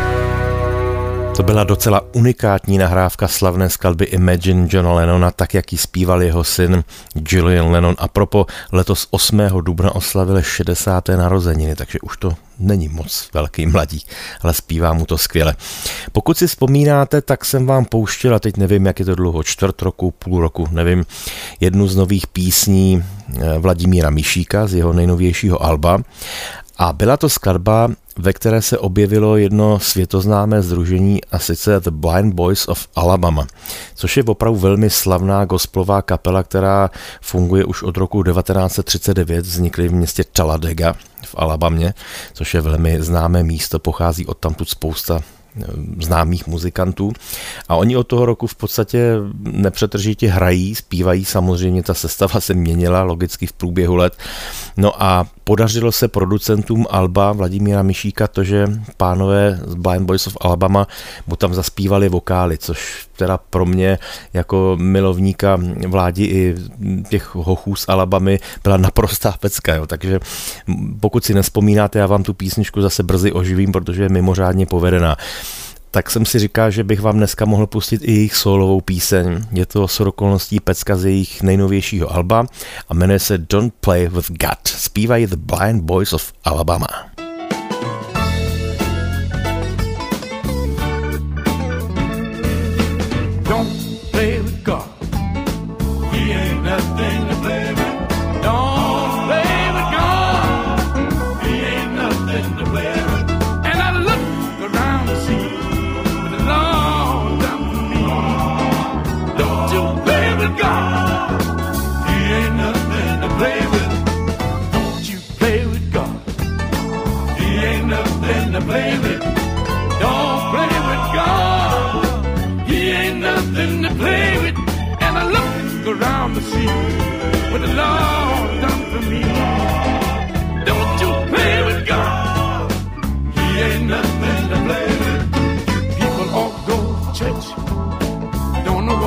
To 1.41 1.45
byla 1.45 1.63
docela 1.63 2.01
unikátní 2.13 2.77
nahrávka 2.77 3.27
slavné 3.27 3.69
skladby 3.69 4.05
Imagine 4.05 4.67
Johna 4.71 4.93
Lennona, 4.93 5.31
tak 5.31 5.53
jak 5.53 5.71
ji 5.71 5.77
zpíval 5.77 6.23
jeho 6.23 6.43
syn 6.43 6.83
Julian 7.29 7.71
Lennon. 7.71 7.95
A 7.97 8.07
propo 8.07 8.45
letos 8.71 9.07
8. 9.11 9.41
dubna 9.61 9.95
oslavil 9.95 10.41
60. 10.41 11.07
narozeniny, 11.07 11.75
takže 11.75 11.99
už 11.99 12.17
to 12.17 12.33
není 12.59 12.87
moc 12.87 13.29
velký 13.33 13.65
mladík, 13.65 14.05
ale 14.41 14.53
zpívá 14.53 14.93
mu 14.93 15.05
to 15.05 15.17
skvěle. 15.17 15.55
Pokud 16.11 16.37
si 16.37 16.47
vzpomínáte, 16.47 17.21
tak 17.21 17.45
jsem 17.45 17.65
vám 17.65 17.85
pouštěl, 17.85 18.35
a 18.35 18.39
teď 18.39 18.57
nevím, 18.57 18.85
jak 18.85 18.99
je 18.99 19.05
to 19.05 19.15
dlouho, 19.15 19.43
čtvrt 19.43 19.81
roku, 19.81 20.11
půl 20.11 20.41
roku, 20.41 20.67
nevím, 20.71 21.05
jednu 21.59 21.87
z 21.87 21.95
nových 21.95 22.27
písní 22.27 23.03
eh, 23.03 23.57
Vladimíra 23.59 24.09
Mišíka 24.09 24.67
z 24.67 24.73
jeho 24.73 24.93
nejnovějšího 24.93 25.63
alba. 25.63 25.99
A 26.81 26.93
byla 26.93 27.17
to 27.17 27.29
skladba, 27.29 27.89
ve 28.17 28.33
které 28.33 28.61
se 28.61 28.77
objevilo 28.77 29.37
jedno 29.37 29.79
světoznámé 29.79 30.61
združení 30.61 31.23
a 31.31 31.39
sice 31.39 31.79
The 31.79 31.91
Blind 31.91 32.33
Boys 32.33 32.67
of 32.67 32.87
Alabama, 32.95 33.47
což 33.95 34.17
je 34.17 34.23
opravdu 34.23 34.59
velmi 34.59 34.89
slavná 34.89 35.45
gospelová 35.45 36.01
kapela, 36.01 36.43
která 36.43 36.89
funguje 37.21 37.65
už 37.65 37.83
od 37.83 37.97
roku 37.97 38.23
1939, 38.23 39.45
vznikly 39.45 39.87
v 39.87 39.93
městě 39.93 40.23
Talladega 40.31 40.93
v 41.25 41.35
Alabamě, 41.37 41.93
což 42.33 42.53
je 42.53 42.61
velmi 42.61 43.03
známé 43.03 43.43
místo, 43.43 43.79
pochází 43.79 44.25
od 44.25 44.37
tamtud 44.37 44.69
spousta 44.69 45.21
známých 46.01 46.47
muzikantů 46.47 47.13
a 47.69 47.75
oni 47.75 47.97
od 47.97 48.03
toho 48.03 48.25
roku 48.25 48.47
v 48.47 48.55
podstatě 48.55 49.15
nepřetržitě 49.39 50.27
hrají, 50.27 50.75
zpívají, 50.75 51.25
samozřejmě 51.25 51.83
ta 51.83 51.93
sestava 51.93 52.39
se 52.39 52.53
měnila 52.53 53.03
logicky 53.03 53.47
v 53.47 53.53
průběhu 53.53 53.95
let. 53.95 54.17
No 54.77 55.03
a 55.03 55.27
podařilo 55.43 55.91
se 55.91 56.07
producentům 56.07 56.87
Alba 56.89 57.31
Vladimíra 57.31 57.83
Mišíka 57.83 58.27
to, 58.27 58.43
že 58.43 58.67
pánové 58.97 59.59
z 59.65 59.73
Blind 59.73 60.05
Boys 60.05 60.27
of 60.27 60.37
Alabama 60.41 60.87
mu 61.27 61.35
tam 61.35 61.53
zaspívali 61.53 62.09
vokály, 62.09 62.57
což 62.57 63.07
teda 63.21 63.37
pro 63.37 63.65
mě 63.65 63.99
jako 64.33 64.77
milovníka 64.79 65.59
vládi 65.87 66.23
i 66.25 66.55
těch 67.09 67.35
hochů 67.35 67.75
z 67.75 67.85
Alabamy 67.89 68.39
byla 68.63 68.77
naprostá 68.77 69.35
pecka, 69.39 69.75
jo. 69.75 69.87
takže 69.87 70.19
pokud 70.99 71.25
si 71.25 71.33
nespomínáte, 71.33 71.99
já 71.99 72.07
vám 72.07 72.23
tu 72.23 72.33
písničku 72.33 72.81
zase 72.81 73.03
brzy 73.03 73.31
oživím, 73.31 73.71
protože 73.71 74.03
je 74.03 74.09
mimořádně 74.09 74.65
povedená 74.65 75.17
tak 75.91 76.11
jsem 76.11 76.25
si 76.25 76.39
říkal, 76.39 76.71
že 76.71 76.83
bych 76.83 77.01
vám 77.01 77.17
dneska 77.17 77.45
mohl 77.45 77.67
pustit 77.67 78.01
i 78.03 78.11
jejich 78.11 78.35
solovou 78.35 78.81
píseň. 78.81 79.43
Je 79.51 79.65
to 79.65 79.87
s 79.87 79.99
okolností 79.99 80.59
pecka 80.59 80.95
z 80.95 81.05
jejich 81.05 81.41
nejnovějšího 81.41 82.13
alba 82.13 82.45
a 82.89 82.93
jmenuje 82.93 83.19
se 83.19 83.37
Don't 83.37 83.73
Play 83.81 84.07
With 84.07 84.31
God. 84.31 84.67
Zpívají 84.67 85.27
The 85.27 85.35
Blind 85.35 85.83
Boys 85.83 86.13
of 86.13 86.33
Alabama. 86.43 87.10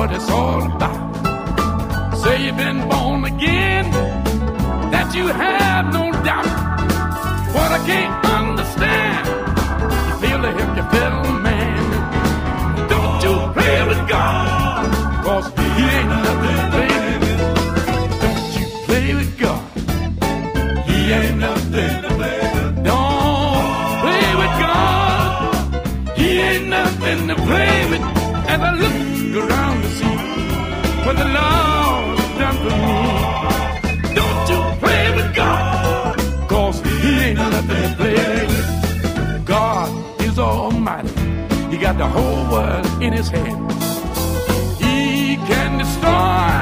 What 0.05 0.15
it's 0.15 0.29
all 0.29 0.61
about. 0.71 2.15
Say 2.17 2.45
you've 2.45 2.57
been 2.57 2.87
born 2.89 3.25
again. 3.25 3.85
That 4.93 5.07
you 5.15 5.25
have 5.27 5.85
no 5.97 6.11
doubt. 6.27 6.49
What 7.55 7.69
I 7.77 7.79
can't 7.89 8.15
understand. 8.39 9.25
You 10.07 10.13
feel 10.21 10.39
to 10.45 10.51
help 10.57 10.71
your 10.79 10.89
fellow 10.95 11.39
man. 11.47 11.83
Don't 12.91 13.17
you 13.25 13.35
play 13.57 13.77
with 13.89 14.03
God. 14.07 15.25
Cause 15.25 15.47
he 15.57 15.83
ain't 15.95 16.09
nothing 16.13 16.57
to 16.61 16.67
play 16.75 16.97
with. 17.23 17.39
Don't 18.21 18.51
you 18.57 18.65
play 18.87 19.07
with 19.19 19.31
God. 19.43 19.63
He 20.87 20.97
ain't 21.17 21.37
nothing 21.47 21.95
to 22.03 22.09
play 22.19 22.41
with. 22.55 22.75
Don't 22.89 23.95
play 24.03 24.27
with 24.41 24.55
God. 24.65 26.17
He 26.19 26.27
ain't 26.47 26.67
nothing 26.77 27.27
to 27.29 27.35
play 27.47 27.75
with. 27.89 28.03
As 28.53 28.61
I 28.61 28.71
look 28.81 29.49
around 29.49 29.64
Me. 32.65 34.15
Don't 34.15 34.49
you 34.49 34.59
play 34.79 35.15
with 35.15 35.35
God. 35.35 36.17
Cause 36.49 36.81
he 36.81 37.11
ain't 37.25 37.37
nothing 37.37 37.83
to 37.89 37.95
play 37.95 38.45
with. 38.47 39.45
God 39.45 40.21
is 40.21 40.39
almighty. 40.39 41.09
He 41.69 41.77
got 41.77 41.97
the 41.97 42.07
whole 42.07 42.43
world 42.51 42.85
in 43.01 43.13
his 43.13 43.27
hand. 43.29 43.71
He 44.79 45.35
can 45.49 45.77
destroy 45.77 46.55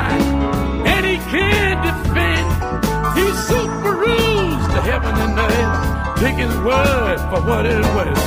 and 0.92 1.06
he 1.06 1.18
can 1.32 1.76
defend. 1.88 2.48
He 3.18 3.26
superrules 3.50 4.64
the 4.76 4.82
heaven 4.82 5.14
and 5.26 5.38
the 5.38 5.46
earth. 5.62 6.20
Take 6.20 6.36
his 6.36 6.56
word 6.60 7.18
for 7.30 7.42
what 7.50 7.66
it 7.66 7.84
was. 7.96 8.20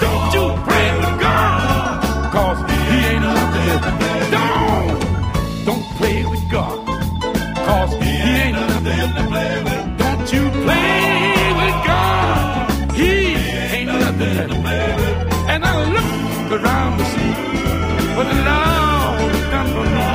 Don't 0.00 0.26
you 0.34 0.44
pray 0.66 0.88
with 0.98 1.20
God, 1.20 2.32
cause 2.32 2.58
he 2.70 2.98
ain't 3.12 3.22
nothing. 3.22 3.80
Don't, 4.36 5.66
don't 5.66 5.84
play 5.98 6.24
with 6.24 6.41
around 16.52 16.98
to 16.98 17.04
see 17.04 17.32
what 18.16 18.26
the 18.28 18.38
Lord 18.48 19.32
done 19.52 19.68
for 19.74 19.86
me. 19.96 20.08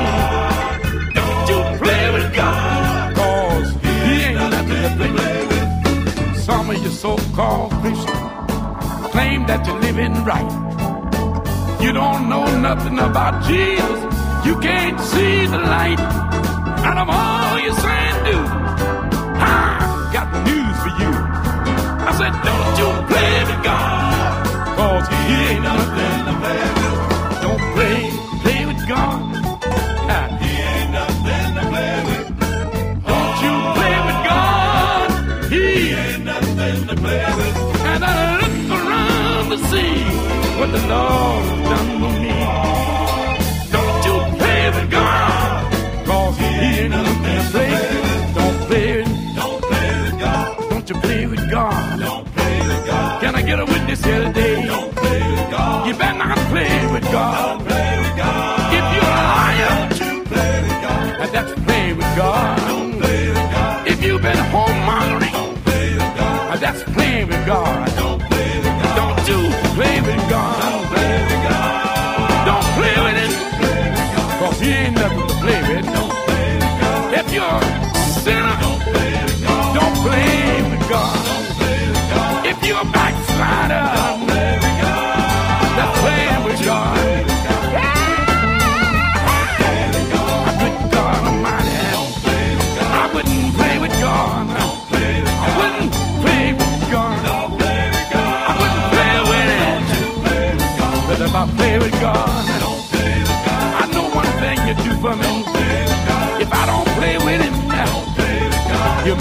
Don't 1.18 1.48
you 1.50 1.60
play 1.82 2.04
with 2.14 2.28
God, 2.34 3.14
cause 3.16 3.68
he 3.82 4.14
ain't 4.26 4.38
nothing 4.38 4.82
to 4.82 4.90
play 4.96 5.40
with. 5.50 6.36
Some 6.36 6.70
of 6.70 6.76
you 6.82 6.90
so-called 6.90 7.72
Christians 7.82 9.10
claim 9.12 9.46
that 9.46 9.66
you're 9.66 9.80
living 9.80 10.14
right. 10.24 10.52
You 11.82 11.92
don't 11.92 12.28
know 12.28 12.44
nothing 12.60 12.98
about 12.98 13.42
Jesus. 13.44 14.00
You 14.46 14.54
can't 14.60 15.00
see 15.00 15.46
the 15.46 15.58
light. 15.58 16.00
Out 16.86 16.98
of 16.98 17.08
all 17.08 17.58
you 17.58 17.72
say 17.72 18.00
and 18.12 18.24
do, 18.30 18.38
I 19.40 20.10
got 20.12 20.28
news 20.46 20.76
for 20.84 20.92
you. 21.02 21.12
I 22.08 22.12
said, 22.18 22.32
don't 22.46 22.74
you 22.80 22.90
play 23.10 23.34
with 23.48 23.62
God, 23.64 24.17
cause 24.78 25.08
he 25.08 25.34
ain't 25.50 25.64
nothing 25.64 26.18
to 26.28 26.34
play 26.42 26.62
with. 26.78 26.96
Don't 27.44 27.62
play, 27.74 27.98
play 28.44 28.60
with 28.68 28.82
God. 28.92 29.20
He 30.42 30.52
ain't 30.72 30.90
nothing 30.98 31.50
to 31.58 31.62
play 31.72 31.94
with. 32.06 32.26
Don't 33.10 33.36
you 33.44 33.54
play 33.78 33.96
with 34.06 34.20
God. 34.30 35.06
He 35.52 35.64
ain't 36.02 36.24
nothing 36.30 36.80
to 36.90 36.94
play 37.04 37.24
with. 37.38 37.54
And 37.90 38.02
I 38.04 38.16
look 38.40 38.56
around 38.78 39.46
to 39.52 39.58
see 39.70 39.94
what 40.58 40.70
the 40.76 40.82
Lord's 40.92 41.50
done 41.70 41.90
for 42.00 42.14
me. 42.24 42.36
Don't 43.74 43.98
you 44.08 44.16
play 44.40 44.62
with 44.74 44.88
God. 44.90 45.74
Cause 46.08 46.36
he 46.42 46.50
ain't 46.78 46.90
nothing 46.90 47.36
to 47.38 47.50
play 47.54 47.72
with. 48.04 48.34
Don't 48.38 48.58
play 48.68 48.90
with, 48.98 49.36
don't 49.38 49.60
play 49.70 49.90
with 50.04 50.16
God. 50.24 50.70
Don't 50.70 50.86
you 50.90 50.96
play 51.04 51.26
with 51.26 51.44
God. 51.50 52.00
Don't 52.00 52.26
play 52.36 52.56
with 52.68 52.86
God. 52.86 53.20
Can 53.22 53.34
I 53.34 53.42
get 53.42 53.58
a 53.58 53.64
witness 53.64 54.04
here 54.04 54.22
today? 54.24 54.57
You 55.88 55.94
better 55.94 56.18
not 56.18 56.36
play 56.52 56.86
with 56.92 57.02
God. 57.04 57.60
Don't 57.60 57.66
play 57.66 57.98
with 57.98 58.14
God. 58.14 58.74
If 58.76 58.84
you're 58.92 59.08
a 59.08 59.24
liar, 59.32 59.88
don't 59.88 60.00
you 60.04 60.24
play 60.24 60.60
with 60.60 60.82
God. 60.84 61.20
And 61.22 61.30
that's 61.32 61.52
play 61.64 61.92
with 61.94 62.14
God. 62.14 62.58
Don't 62.68 63.00
play 63.00 63.28
with 63.28 63.50
God. 63.54 63.88
If 63.88 64.02
you've 64.02 64.20
been 64.20 64.36
whoremongering, 64.52 65.32
don't 65.32 65.64
play 65.64 65.92
with 65.94 66.12
God. 66.18 66.52
And 66.52 66.60
that's 66.60 66.82
playing 66.92 67.28
with 67.28 67.46
God. 67.46 67.88
Don't 67.96 68.20
play 68.20 68.58
with 68.58 68.76
God. 68.82 68.96
Don't 69.00 69.28
you 69.30 69.40
play 69.78 70.00
with 70.02 70.28
God. 70.28 70.60
Don't 70.60 70.86
play 70.92 71.14
with 71.24 71.42
God. 71.48 72.44
Don't 72.44 72.68
play 72.76 72.96
with 73.06 73.24
it. 73.24 73.32
Cause 74.40 74.60
he 74.60 74.68
ain't 74.68 74.94
nothing 74.94 75.26
to 75.26 75.34
play 75.40 75.60
with. 75.68 75.86
Don't 75.86 76.16
play 76.28 76.54
with 76.54 76.80
God. 76.82 77.14
If 77.14 77.32
you're 77.32 77.77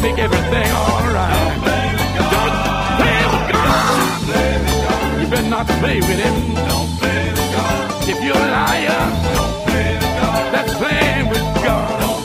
make 0.01 0.17
everything 0.19 0.71
alright. 0.71 1.33
Don't 1.33 1.59
play 2.99 3.21
with 3.31 3.51
God. 3.53 5.21
You 5.21 5.27
better 5.27 5.49
not 5.49 5.67
play 5.67 5.99
with 5.99 6.19
Him. 6.19 6.35
If 8.09 8.23
you're 8.23 8.35
a 8.35 8.51
liar, 8.51 9.01
that's 10.53 10.73
playing 10.75 11.29
with 11.29 11.47
God. 11.63 12.19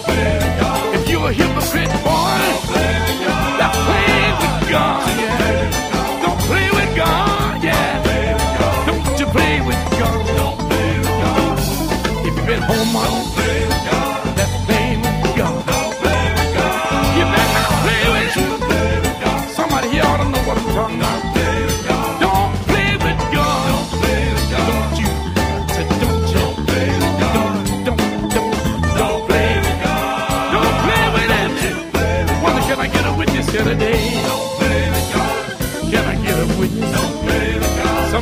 If 0.95 1.09
you're 1.09 1.29
a 1.29 1.33
hypocrite 1.33 1.93
boy, 2.05 2.41
that's 3.59 3.79
playing 3.89 4.37
with 4.43 4.71
God. 4.71 5.09
Yeah. 5.19 6.23
Don't 6.23 6.41
play 6.51 6.69
with 6.71 6.97
God. 6.97 7.65
Yeah. 7.65 8.87
Don't 8.87 9.19
you 9.21 9.27
play 9.27 9.61
with 9.61 9.83
God. 9.99 10.21
If 12.27 12.33
you've 12.37 12.47
been 12.47 12.63
home 12.63 12.95
alone, 12.95 13.27
that's 13.35 13.35
playing 13.35 14.12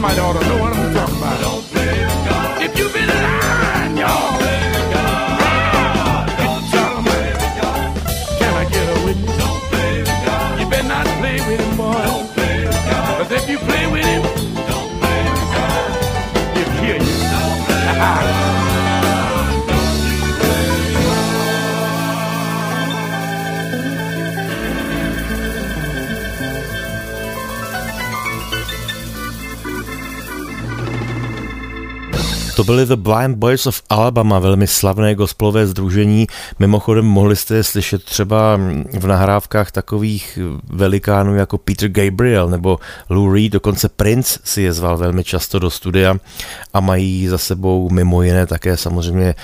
my 0.01 0.15
daughter, 0.15 0.41
no 0.41 0.59
one 0.61 1.00
To 32.71 32.75
byly 32.75 32.87
The 32.87 32.97
Blind 32.97 33.37
Boys 33.37 33.67
of 33.67 33.83
Alabama, 33.89 34.39
velmi 34.39 34.67
slavné 34.67 35.15
gospelové 35.15 35.67
združení. 35.67 36.27
Mimochodem 36.59 37.05
mohli 37.05 37.37
jste 37.37 37.55
je 37.55 37.65
slyšet 37.65 38.05
třeba 38.05 38.57
v 38.99 39.07
nahrávkách 39.07 39.71
takových 39.71 40.39
velikánů 40.65 41.35
jako 41.35 41.59
Peter 41.59 41.89
Gabriel 41.89 42.49
nebo 42.49 42.79
Lou 43.11 43.33
Reed, 43.33 43.53
dokonce 43.53 43.89
Prince 43.89 44.41
si 44.45 44.63
je 44.63 44.73
zval 44.73 44.97
velmi 44.97 45.25
často 45.25 45.59
do 45.59 45.71
studia 45.71 46.15
a 46.73 46.81
mají 46.81 47.29
za 47.29 47.39
sebou 47.39 47.91
mimo 47.91 48.23
jiné 48.23 48.47
také 48.47 48.77
samozřejmě 48.77 49.27
eh, 49.29 49.35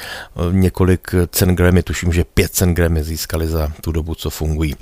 několik 0.50 1.14
cen 1.30 1.56
Grammy, 1.56 1.82
tuším, 1.82 2.12
že 2.12 2.24
pět 2.24 2.52
cen 2.52 2.74
Grammy 2.74 3.04
získali 3.04 3.48
za 3.48 3.72
tu 3.80 3.92
dobu, 3.92 4.14
co 4.14 4.30
fungují. 4.30 4.74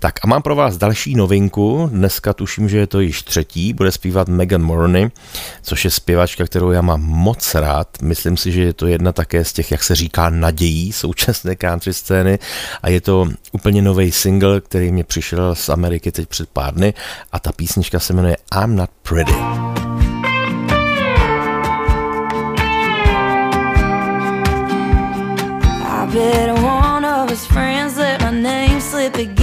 Tak 0.00 0.14
a 0.22 0.26
mám 0.26 0.42
pro 0.42 0.54
vás 0.54 0.76
další 0.76 1.14
novinku, 1.14 1.88
dneska 1.92 2.32
tuším, 2.32 2.68
že 2.68 2.78
je 2.78 2.86
to 2.86 3.00
již 3.00 3.22
třetí, 3.22 3.72
bude 3.72 3.92
zpívat 3.92 4.28
Megan 4.28 4.62
Moroney, 4.62 5.10
což 5.62 5.84
je 5.84 5.90
zpěvačka, 5.90 6.44
kterou 6.44 6.70
já 6.70 6.82
mám 6.82 7.00
moc 7.02 7.54
rád. 7.54 7.81
Myslím 8.02 8.36
si, 8.36 8.52
že 8.52 8.62
je 8.62 8.72
to 8.72 8.86
jedna 8.86 9.12
také 9.12 9.44
z 9.44 9.52
těch, 9.52 9.70
jak 9.70 9.82
se 9.82 9.94
říká, 9.94 10.30
nadějí 10.30 10.92
současné 10.92 11.56
country 11.56 11.94
scény. 11.94 12.38
A 12.82 12.88
je 12.88 13.00
to 13.00 13.28
úplně 13.52 13.82
nový 13.82 14.12
single, 14.12 14.60
který 14.60 14.92
mě 14.92 15.04
přišel 15.04 15.54
z 15.54 15.68
Ameriky 15.68 16.12
teď 16.12 16.28
před 16.28 16.48
pár 16.48 16.74
dny. 16.74 16.94
A 17.32 17.38
ta 17.38 17.52
písnička 17.52 18.00
se 18.00 18.12
jmenuje 18.12 18.36
I'm 18.62 18.76
Not 18.76 18.90
Pretty. 19.02 19.32
I 25.84 26.06
bet 26.12 26.58
one 26.58 27.04
of 27.04 27.30
his 27.30 27.46
friends 27.46 27.96
let 27.96 28.22
my 28.22 28.42
name 28.42 28.80
slip 28.80 29.14
again 29.14 29.41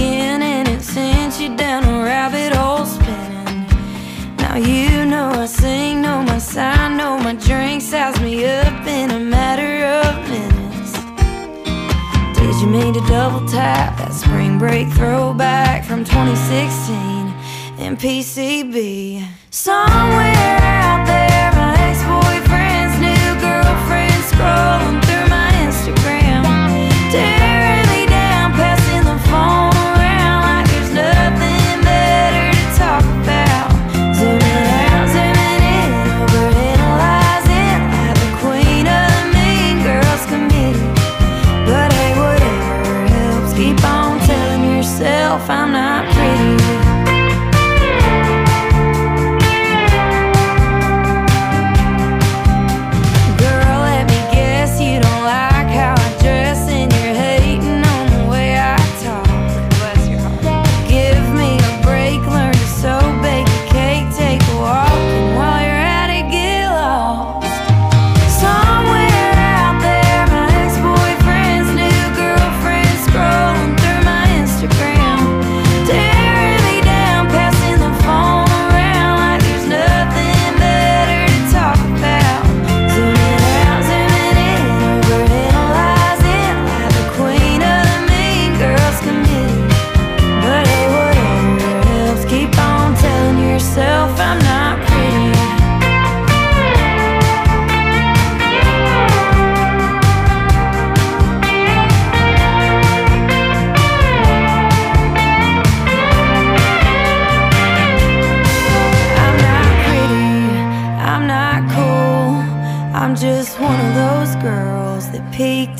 tap 13.60 13.98
that 13.98 14.14
spring 14.14 14.58
break 14.58 14.88
throwback 14.88 15.84
from 15.84 16.02
2016 16.02 17.84
in 17.84 17.94
PCB? 17.94 19.26
Somewhere 19.50 20.58
out 20.82 21.04
there, 21.06 21.29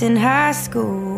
in 0.03 0.17
high 0.17 0.53
school. 0.53 1.10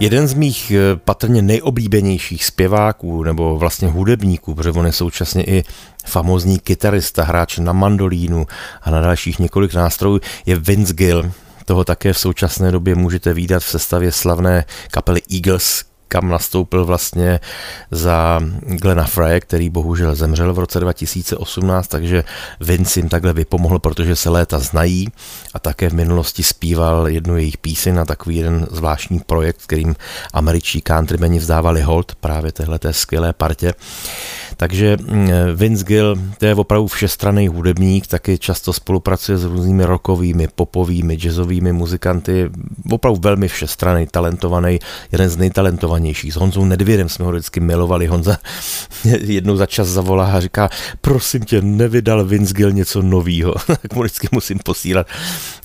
Jeden 0.00 0.28
z 0.28 0.34
mých 0.34 0.70
eh, 0.70 0.96
patrně 0.96 1.42
nejoblíbenějších 1.42 2.44
zpěváků 2.44 3.22
nebo 3.22 3.58
vlastně 3.58 3.88
hudebníků, 3.88 4.54
protože 4.54 4.70
on 4.70 4.86
je 4.86 4.92
současně 4.92 5.44
i 5.44 5.64
famózní 6.06 6.58
kytarista, 6.58 7.24
hráč 7.24 7.58
na 7.58 7.72
mandolínu 7.72 8.46
a 8.82 8.90
na 8.90 9.00
dalších 9.00 9.38
několik 9.38 9.74
nástrojů, 9.74 10.20
je 10.46 10.56
Vince 10.56 10.94
Gill. 10.94 11.32
Toho 11.64 11.84
také 11.84 12.12
v 12.12 12.18
současné 12.18 12.72
době 12.72 12.94
můžete 12.94 13.34
výdat 13.34 13.62
v 13.62 13.68
sestavě 13.68 14.12
slavné 14.12 14.64
kapely 14.90 15.22
Eagles, 15.34 15.84
kam 16.10 16.28
nastoupil 16.28 16.84
vlastně 16.84 17.40
za 17.90 18.40
Glena 18.60 19.04
Frye, 19.04 19.40
který 19.40 19.70
bohužel 19.70 20.14
zemřel 20.14 20.54
v 20.54 20.58
roce 20.58 20.80
2018, 20.80 21.88
takže 21.88 22.24
Vince 22.60 23.00
jim 23.00 23.08
takhle 23.08 23.32
vypomohl, 23.32 23.78
protože 23.78 24.16
se 24.16 24.30
léta 24.30 24.58
znají 24.58 25.08
a 25.54 25.58
také 25.58 25.90
v 25.90 25.94
minulosti 25.94 26.42
zpíval 26.42 27.08
jednu 27.08 27.36
jejich 27.36 27.58
píseň 27.58 27.94
na 27.94 28.04
takový 28.04 28.36
jeden 28.36 28.66
zvláštní 28.70 29.20
projekt, 29.20 29.62
kterým 29.62 29.96
američtí 30.32 30.82
countrymeni 30.82 31.38
vzdávali 31.38 31.82
hold 31.82 32.14
právě 32.14 32.52
téhleté 32.52 32.92
skvělé 32.92 33.32
partě. 33.32 33.72
Takže 34.60 34.96
mm, 35.00 35.30
Vince 35.54 35.84
Gill, 35.84 36.18
to 36.38 36.46
je 36.46 36.54
opravdu 36.54 36.86
všestranný 36.86 37.48
hudebník, 37.48 38.06
taky 38.06 38.38
často 38.38 38.72
spolupracuje 38.72 39.38
s 39.38 39.44
různými 39.44 39.84
rockovými, 39.84 40.48
popovými, 40.54 41.16
jazzovými 41.16 41.72
muzikanty, 41.72 42.50
opravdu 42.90 43.20
velmi 43.20 43.48
všestranný, 43.48 44.06
talentovaný, 44.06 44.78
jeden 45.12 45.28
z 45.28 45.36
nejtalentovanějších. 45.36 46.32
S 46.32 46.36
Honzou 46.36 46.64
Nedvědem 46.64 47.08
jsme 47.08 47.24
ho 47.24 47.32
vždycky 47.32 47.60
milovali. 47.60 48.06
Honza 48.06 48.38
jednou 49.04 49.56
za 49.56 49.66
čas 49.66 49.88
zavolá 49.88 50.32
a 50.32 50.40
říká, 50.40 50.68
prosím 51.00 51.40
tě, 51.44 51.62
nevydal 51.62 52.24
Vince 52.24 52.54
Gill 52.54 52.72
něco 52.72 53.02
novýho. 53.02 53.54
tak 53.66 53.94
mu 53.94 54.02
vždycky 54.02 54.28
musím 54.32 54.58
posílat 54.58 55.06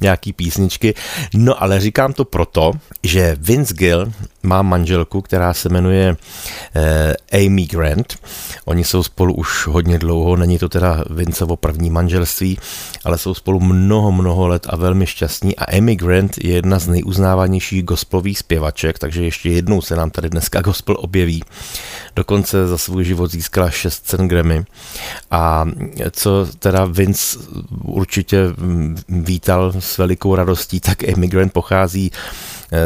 nějaký 0.02 0.34
písničky. 0.34 0.94
No 1.34 1.64
ale 1.64 1.80
říkám 1.80 2.14
to 2.14 2.26
proto, 2.26 2.72
že 3.04 3.36
Vince 3.40 3.74
Gill 3.74 4.12
má 4.44 4.62
manželku, 4.62 5.22
která 5.22 5.54
se 5.54 5.70
jmenuje 5.70 6.16
eh, 6.76 7.46
Amy 7.46 7.66
Grant. 7.66 8.16
Oni 8.66 8.85
jsou 8.86 9.04
spolu 9.04 9.34
už 9.34 9.68
hodně 9.68 10.00
dlouho, 10.00 10.36
není 10.36 10.60
to 10.60 10.70
teda 10.70 11.04
Vincevo 11.10 11.56
první 11.56 11.90
manželství, 11.90 12.58
ale 13.06 13.18
jsou 13.18 13.34
spolu 13.34 13.60
mnoho, 13.60 14.12
mnoho 14.12 14.48
let 14.48 14.68
a 14.70 14.76
velmi 14.76 15.06
šťastní 15.06 15.56
a 15.56 15.78
Amy 15.78 15.96
Grant 15.96 16.38
je 16.44 16.54
jedna 16.54 16.80
z 16.80 16.88
nejuznávanějších 16.88 17.84
gospelových 17.84 18.40
zpěvaček, 18.40 19.00
takže 19.00 19.24
ještě 19.24 19.50
jednou 19.50 19.82
se 19.82 19.96
nám 19.96 20.12
tady 20.12 20.30
dneska 20.30 20.62
gospel 20.62 20.96
objeví. 21.00 21.44
Dokonce 22.16 22.68
za 22.68 22.78
svůj 22.78 23.04
život 23.04 23.32
získala 23.32 23.70
6 23.70 24.06
cen 24.06 24.28
Grammy 24.28 24.66
a 25.32 25.66
co 26.12 26.48
teda 26.60 26.86
Vince 26.86 27.40
určitě 27.84 28.40
vítal 29.10 29.74
s 29.80 29.98
velikou 29.98 30.36
radostí, 30.36 30.80
tak 30.80 31.04
Amy 31.04 31.28
Grant 31.28 31.54
pochází 31.54 32.12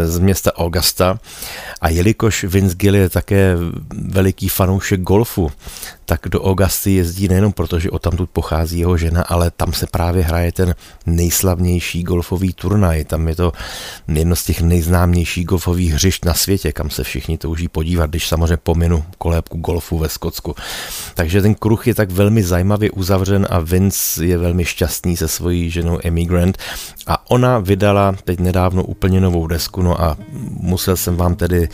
z 0.03 0.19
města 0.19 0.57
Augusta. 0.57 1.19
A 1.81 1.89
jelikož 1.89 2.43
Vince 2.43 2.75
Gill 2.75 2.95
je 2.95 3.09
také 3.09 3.55
veliký 3.93 4.49
fanoušek 4.49 5.01
golfu, 5.01 5.51
tak 6.09 6.21
do 6.29 6.43
Augusty 6.43 6.91
jezdí 6.91 7.27
nejenom 7.27 7.53
proto, 7.53 7.79
že 7.79 7.91
o 7.91 7.99
tamtud 7.99 8.29
pochází 8.29 8.79
jeho 8.79 8.97
žena, 8.97 9.21
ale 9.21 9.51
tam 9.51 9.73
se 9.73 9.87
právě 9.87 10.23
hraje 10.23 10.51
ten 10.51 10.75
nejslavnější 11.05 12.03
golfový 12.03 12.53
turnaj. 12.53 13.03
Tam 13.03 13.27
je 13.27 13.35
to 13.35 13.51
jedno 14.07 14.35
z 14.35 14.43
těch 14.43 14.61
nejznámějších 14.61 15.45
golfových 15.45 15.93
hřišť 15.93 16.25
na 16.25 16.33
světě, 16.33 16.71
kam 16.71 16.89
se 16.89 17.03
všichni 17.03 17.37
touží 17.37 17.67
podívat, 17.67 18.09
když 18.09 18.27
samozřejmě 18.27 18.57
pominu 18.57 19.03
kolébku 19.17 19.57
golfu 19.57 19.97
ve 19.97 20.09
Skotsku. 20.09 20.55
Takže 21.15 21.41
ten 21.41 21.55
kruh 21.55 21.87
je 21.87 21.95
tak 21.95 22.11
velmi 22.11 22.43
zajímavě 22.43 22.91
uzavřen 22.91 23.47
a 23.49 23.59
Vince 23.59 24.25
je 24.25 24.37
velmi 24.37 24.65
šťastný 24.65 25.17
se 25.17 25.27
svojí 25.27 25.69
ženou 25.69 25.99
Emigrant 26.03 26.57
a 27.07 27.29
ona 27.29 27.59
vydala 27.59 28.15
teď 28.23 28.39
nedávno 28.39 28.83
úplně 28.83 29.21
novou 29.21 29.47
desku, 29.47 29.78
no 29.82 30.01
a 30.01 30.17
musel 30.59 30.97
jsem 30.97 31.15
vám 31.15 31.36
tedy 31.36 31.69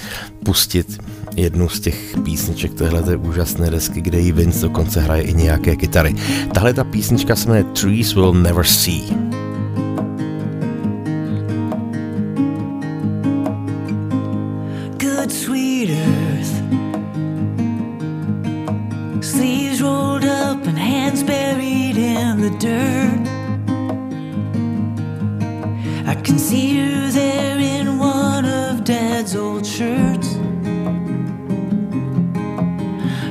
pustit 0.45 0.97
jednu 1.35 1.69
z 1.69 1.79
těch 1.79 2.17
písniček 2.23 2.73
téhle 2.73 3.15
úžasné 3.15 3.69
desky, 3.69 4.01
kde 4.01 4.19
jí 4.19 4.31
Vince 4.31 4.61
dokonce 4.61 5.01
hraje 5.01 5.21
i 5.23 5.33
nějaké 5.33 5.75
kytary. 5.75 6.15
Tahle 6.53 6.73
ta 6.73 6.83
písnička 6.83 7.35
se 7.35 7.47
jmenuje 7.47 7.63
Trees 7.63 8.13
Will 8.13 8.33
Never 8.33 8.65
See. 8.65 9.25
Dirt. 22.59 23.27
I 26.07 26.13
can 26.13 26.37
see 26.37 26.67
you 26.77 27.11
there 27.11 27.74
shirts. 29.75 30.35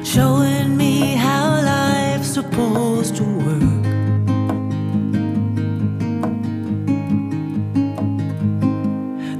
Showing 0.06 0.76
me 0.76 1.14
how 1.14 1.62
life's 1.62 2.34
supposed 2.34 3.16
to 3.16 3.24
work. 3.46 3.84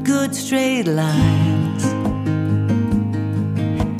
Good 0.02 0.34
straight 0.34 0.86
lines. 0.86 1.84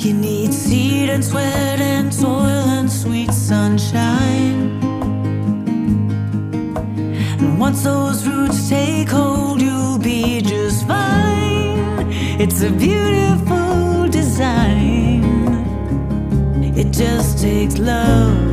You 0.03 0.13
need 0.15 0.51
seed 0.51 1.09
and 1.09 1.23
sweat 1.23 1.79
and 1.79 2.11
soil 2.11 2.65
and 2.77 2.91
sweet 2.91 3.31
sunshine. 3.31 4.81
And 7.39 7.59
once 7.59 7.83
those 7.83 8.27
roots 8.27 8.67
take 8.67 9.09
hold, 9.09 9.61
you'll 9.61 9.99
be 9.99 10.41
just 10.41 10.87
fine. 10.87 11.34
It's 12.39 12.61
a 12.61 12.71
beautiful 12.71 14.07
design. 14.09 15.23
It 16.77 16.91
just 16.91 17.39
takes 17.39 17.77
love 17.77 18.44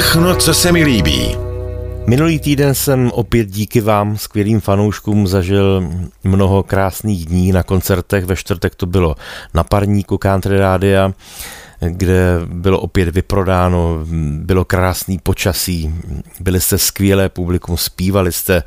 všechno, 0.00 0.36
co 0.36 0.54
se 0.54 0.72
mi 0.72 0.84
líbí. 0.84 1.36
Minulý 2.06 2.38
týden 2.38 2.74
jsem 2.74 3.10
opět 3.14 3.48
díky 3.48 3.80
vám, 3.80 4.16
skvělým 4.16 4.60
fanouškům, 4.60 5.26
zažil 5.26 5.90
mnoho 6.24 6.62
krásných 6.62 7.26
dní 7.26 7.52
na 7.52 7.62
koncertech. 7.62 8.24
Ve 8.24 8.36
čtvrtek 8.36 8.74
to 8.74 8.86
bylo 8.86 9.14
na 9.54 9.64
parníku 9.64 10.18
Country 10.18 10.58
Rádia, 10.58 11.12
kde 11.80 12.40
bylo 12.46 12.80
opět 12.80 13.08
vyprodáno, 13.08 13.98
bylo 14.32 14.64
krásný 14.64 15.18
počasí, 15.18 15.94
byli 16.40 16.60
jste 16.60 16.78
skvělé 16.78 17.28
publikum, 17.28 17.76
zpívali 17.76 18.32
jste, 18.32 18.62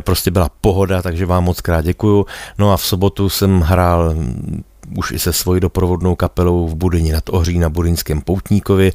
prostě 0.00 0.30
byla 0.30 0.48
pohoda, 0.60 1.02
takže 1.02 1.26
vám 1.26 1.44
moc 1.44 1.60
krát 1.60 1.84
děkuju. 1.84 2.26
No 2.58 2.72
a 2.72 2.76
v 2.76 2.84
sobotu 2.84 3.28
jsem 3.28 3.60
hrál 3.60 4.14
už 4.96 5.10
i 5.10 5.18
se 5.18 5.32
svojí 5.32 5.60
doprovodnou 5.60 6.14
kapelou 6.14 6.68
v 6.68 6.74
Budyni 6.74 7.12
nad 7.12 7.28
Ohří 7.28 7.58
na 7.58 7.68
Budynském 7.68 8.20
Poutníkovi, 8.20 8.92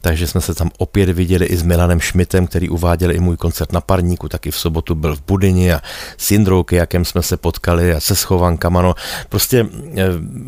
takže 0.00 0.26
jsme 0.26 0.40
se 0.40 0.54
tam 0.54 0.70
opět 0.78 1.08
viděli 1.08 1.46
i 1.46 1.56
s 1.56 1.62
Milanem 1.62 2.00
Šmitem, 2.00 2.46
který 2.46 2.68
uváděl 2.68 3.12
i 3.12 3.20
můj 3.20 3.36
koncert 3.36 3.72
na 3.72 3.80
Parníku, 3.80 4.28
taky 4.28 4.50
v 4.50 4.56
sobotu 4.56 4.94
byl 4.94 5.16
v 5.16 5.22
Budyni 5.26 5.72
a 5.72 5.80
s 6.16 6.30
Jindrou 6.30 6.64
jakem 6.72 7.04
jsme 7.04 7.22
se 7.22 7.36
potkali 7.36 7.94
a 7.94 8.00
se 8.00 8.16
schovankama, 8.16 8.82
no 8.82 8.94
prostě 9.28 9.66
eh, 9.96 10.04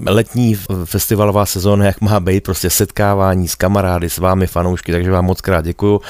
letní 0.07 0.55
festivalová 0.84 1.47
sezóna, 1.47 1.84
jak 1.84 2.01
má 2.01 2.20
být, 2.20 2.45
prostě 2.45 2.70
setkávání 2.70 3.49
s 3.49 3.55
kamarády, 3.55 4.11
s 4.11 4.18
vámi 4.18 4.47
fanoušky, 4.47 4.93
takže 4.93 5.11
vám 5.11 5.24
moc 5.24 5.41
krát 5.41 5.64
děkuju 5.64 6.01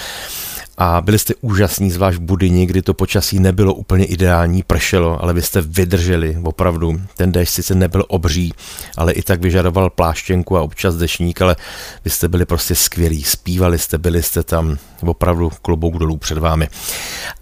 a 0.82 1.00
byli 1.00 1.18
jste 1.18 1.34
úžasní, 1.40 1.90
zvlášť 1.90 2.18
v 2.18 2.22
Budyni, 2.22 2.66
kdy 2.66 2.82
to 2.82 2.94
počasí 2.94 3.38
nebylo 3.38 3.74
úplně 3.74 4.04
ideální, 4.04 4.62
pršelo, 4.62 5.22
ale 5.22 5.32
vy 5.32 5.42
jste 5.42 5.60
vydrželi, 5.60 6.38
opravdu. 6.42 7.00
Ten 7.16 7.32
déšť 7.32 7.52
sice 7.52 7.74
nebyl 7.74 8.04
obří, 8.08 8.52
ale 8.96 9.12
i 9.12 9.22
tak 9.22 9.40
vyžadoval 9.40 9.90
pláštěnku 9.90 10.56
a 10.56 10.62
občas 10.62 10.96
dešník, 10.96 11.42
ale 11.42 11.56
vy 12.04 12.10
jste 12.10 12.28
byli 12.28 12.46
prostě 12.46 12.74
skvělí, 12.74 13.22
zpívali 13.22 13.78
jste, 13.78 13.98
byli 13.98 14.22
jste 14.22 14.42
tam 14.42 14.76
opravdu 15.00 15.50
klobouk 15.62 15.98
dolů 15.98 16.16
před 16.16 16.38
vámi. 16.38 16.68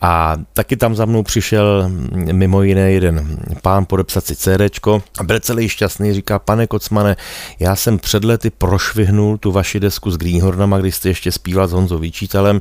A 0.01 0.37
taky 0.53 0.77
tam 0.77 0.95
za 0.95 1.05
mnou 1.05 1.23
přišel 1.23 1.91
mimo 2.33 2.63
jiné 2.63 2.91
jeden 2.93 3.39
pán 3.63 3.85
podepsat 3.85 4.27
si 4.27 4.37
CDčko 4.37 5.03
a 5.19 5.23
byl 5.23 5.41
celý 5.41 5.69
šťastný, 5.69 6.15
říká, 6.15 6.39
pane 6.39 6.67
Kocmane, 6.67 7.17
já 7.61 7.77
jsem 7.77 7.99
před 7.99 8.25
lety 8.25 8.51
prošvihnul 8.51 9.39
tu 9.39 9.53
vaši 9.53 9.81
desku 9.81 10.11
s 10.11 10.17
Greenhornama, 10.17 10.79
když 10.79 10.95
jste 10.95 11.09
ještě 11.09 11.33
zpíval 11.33 11.69
s 11.69 11.73
Honzou 11.73 11.99
Vyčítalem 11.99 12.61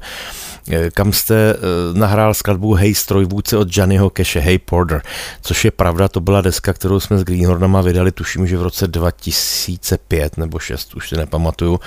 Eh, 0.66 0.66
kam 0.91 1.13
jste 1.13 1.35
eh, 1.35 1.57
nahrál 1.93 2.33
skladbu 2.33 2.73
Hey 2.73 2.95
strojvůdce 2.95 3.57
od 3.57 3.77
Johnnyho 3.77 4.11
Cache, 4.17 4.39
Hey 4.39 4.57
Porter, 4.57 5.01
což 5.41 5.65
je 5.65 5.71
pravda, 5.71 6.07
to 6.07 6.19
byla 6.19 6.41
deska, 6.41 6.73
kterou 6.73 6.99
jsme 6.99 7.17
s 7.17 7.23
Greenhornama 7.23 7.81
vydali, 7.81 8.11
tuším, 8.11 8.47
že 8.47 8.57
v 8.57 8.61
roce 8.61 8.87
2005 8.87 10.37
nebo 10.37 10.59
6, 10.59 10.95
už 10.95 11.09
si 11.09 11.17
nepamatuju. 11.17 11.79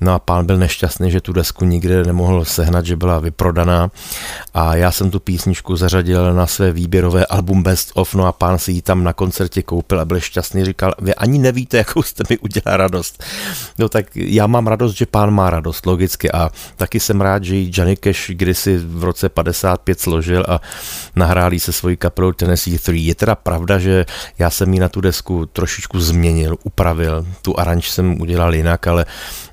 No 0.00 0.14
a 0.14 0.18
pán 0.18 0.46
byl 0.46 0.58
nešťastný, 0.58 1.10
že 1.10 1.20
tu 1.20 1.32
desku 1.32 1.64
nikde 1.64 2.04
nemohl 2.04 2.44
sehnat, 2.44 2.86
že 2.86 2.96
byla 2.96 3.18
vyprodaná 3.18 3.90
a 4.54 4.74
já 4.76 4.92
jsem 4.92 5.10
tu 5.10 5.20
písničku 5.20 5.76
zařadil 5.76 6.34
na 6.34 6.46
své 6.46 6.72
výběrové 6.72 7.26
album 7.26 7.62
Best 7.62 7.90
of, 7.94 8.14
no 8.14 8.26
a 8.26 8.32
pán 8.32 8.58
si 8.58 8.72
ji 8.72 8.82
tam 8.82 9.04
na 9.04 9.12
koncertě 9.12 9.62
koupil 9.62 10.00
a 10.00 10.04
byl 10.04 10.20
šťastný, 10.20 10.64
říkal, 10.64 10.94
vy 10.98 11.14
ani 11.14 11.38
nevíte, 11.38 11.76
jakou 11.76 12.02
jste 12.02 12.24
mi 12.30 12.38
udělal 12.38 12.76
radost. 12.76 13.24
No 13.78 13.88
tak 13.88 14.06
já 14.14 14.46
mám 14.46 14.66
radost, 14.66 14.94
že 14.94 15.06
pán 15.06 15.30
má 15.30 15.50
radost, 15.50 15.86
logicky 15.86 16.32
a 16.32 16.50
taky 16.76 17.00
jsem 17.00 17.20
rád, 17.20 17.44
že 17.44 17.56
ji 17.56 17.70
Johnny 17.74 17.96
Cash 17.96 18.27
kdysi 18.34 18.76
v 18.76 19.04
roce 19.04 19.28
55 19.28 20.00
složil 20.00 20.44
a 20.48 20.60
nahráli 21.16 21.60
se 21.60 21.72
svojí 21.72 21.96
kapelou 21.96 22.32
Tennessee 22.32 22.78
3. 22.78 22.96
Je 22.96 23.14
teda 23.14 23.34
pravda, 23.34 23.78
že 23.78 24.06
já 24.38 24.50
jsem 24.50 24.74
ji 24.74 24.80
na 24.80 24.88
tu 24.88 25.00
desku 25.00 25.46
trošičku 25.46 26.00
změnil, 26.00 26.56
upravil, 26.62 27.26
tu 27.42 27.58
aranž 27.58 27.90
jsem 27.90 28.20
udělal 28.20 28.54
jinak, 28.54 28.86
ale 28.86 29.06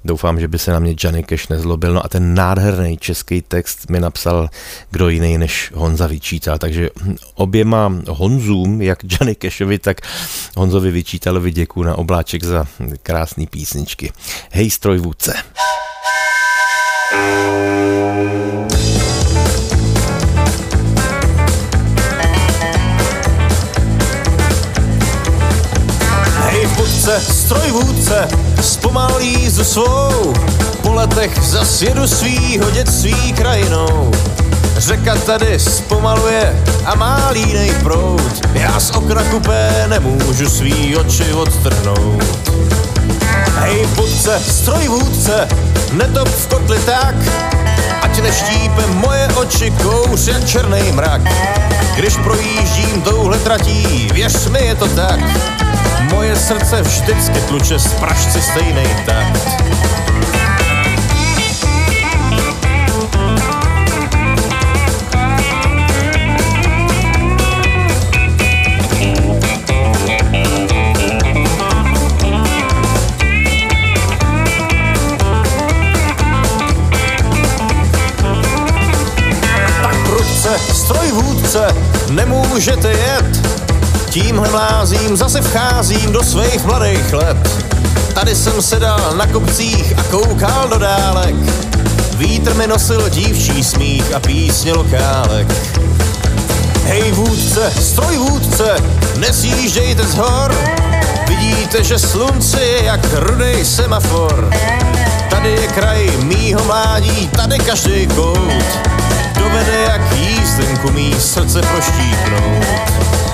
doufám, 0.05 0.39
že 0.39 0.47
by 0.47 0.59
se 0.59 0.71
na 0.71 0.80
mě 0.80 0.95
Johnny 0.99 1.23
Cash 1.23 1.47
nezlobil. 1.47 1.93
No 1.93 2.05
a 2.05 2.09
ten 2.09 2.34
nádherný 2.34 2.97
český 2.97 3.41
text 3.41 3.89
mi 3.89 3.99
napsal 3.99 4.49
kdo 4.91 5.09
jiný 5.09 5.38
než 5.38 5.71
Honza 5.76 6.07
Vyčítal, 6.07 6.57
takže 6.57 6.89
oběma 7.36 7.93
Honzům, 8.07 8.82
jak 8.82 8.99
Johnny 9.03 9.36
Cashovi, 9.36 9.80
tak 9.80 10.01
Honzovi 10.57 10.91
Vyčítalovi 10.91 11.51
děkuji 11.51 11.84
na 11.84 11.95
obláček 11.95 12.43
za 12.43 12.65
krásné 13.03 13.45
písničky. 13.45 14.11
Hej 14.51 14.69
strojvůdce. 14.69 15.34
Vůdce, 27.05 27.34
strojvůdce, 27.34 28.28
zpomal 28.61 29.20
jízdu 29.20 29.63
svou, 29.63 30.34
po 30.82 30.93
letech 30.93 31.39
zas 31.41 31.82
jedu 31.82 32.07
svýho 32.07 32.72
dětství 32.72 33.34
krajinou. 33.34 34.11
Řeka 34.78 35.16
tady 35.16 35.59
zpomaluje 35.59 36.63
a 36.86 36.95
má 36.95 37.30
línej 37.30 37.74
prout, 37.84 38.47
já 38.53 38.80
z 38.80 38.91
okna 38.91 39.24
kupé 39.24 39.86
nemůžu 39.89 40.49
svý 40.49 40.95
oči 40.95 41.34
odtrhnout. 41.34 42.45
Hej 43.66 43.86
vůdce, 43.86 44.39
strojvůdce, 44.39 45.47
netop 45.91 46.28
v 46.28 46.47
kotli 46.47 46.80
tak, 46.80 47.16
ať 48.01 48.22
neštípe 48.22 48.88
moje 48.88 49.28
oči 49.28 49.72
kouř 49.72 50.28
jak 50.28 50.45
černý 50.45 50.91
mrak. 50.91 51.22
Když 51.95 52.18
projíždím 52.18 53.01
touhle 53.01 53.39
tratí, 53.39 54.09
věř 54.13 54.47
mi 54.47 54.66
je 54.66 54.76
to 54.76 54.88
tak, 54.88 55.20
Moje 56.11 56.36
srdce 56.36 56.82
vždycky 56.82 57.39
tluče 57.47 57.80
z 57.80 57.93
pražci 57.93 58.41
stejnej 58.41 58.88
takt. 59.05 59.63
Strojvůdce, 81.56 82.12
nemůžete 82.12 82.91
jet, 82.91 83.56
Tímhle 84.10 84.49
mlázím 84.49 85.18
zase 85.18 85.41
vcházím 85.41 86.12
do 86.12 86.24
svých 86.24 86.66
mladých 86.66 87.14
let. 87.14 87.38
Tady 88.14 88.36
jsem 88.36 88.62
sedal 88.62 89.14
na 89.18 89.28
kopcích 89.28 89.99
a 89.99 90.03
koukal 90.03 90.68
do 90.70 90.78
dálek. 90.78 91.36
Vítr 92.18 92.53
mi 92.53 92.68
nosil 92.68 93.10
dívčí 93.10 93.64
smích 93.64 94.14
a 94.14 94.20
písně 94.20 94.74
lokálek. 94.74 95.47
Hej 96.84 97.12
vůdce, 97.12 97.72
stroj 97.82 98.18
vůdce, 98.18 98.76
nesjíždějte 99.18 100.03
z 100.03 100.16
hor. 100.16 100.56
Vidíte, 101.28 101.84
že 101.84 101.99
slunce 101.99 102.62
je 102.62 102.84
jak 102.84 103.01
rudej 103.14 103.66
semafor. 103.66 104.49
Tady 105.30 105.51
je 105.51 105.68
kraj 105.68 106.12
mýho 106.18 106.64
mládí, 106.64 107.28
tady 107.28 107.60
každý 107.60 108.08
kout. 108.08 108.95
Dovede 109.39 109.81
jak 109.88 110.13
jízdenku 110.13 110.91
mý 110.91 111.15
srdce 111.19 111.61
proštípnout. 111.61 113.24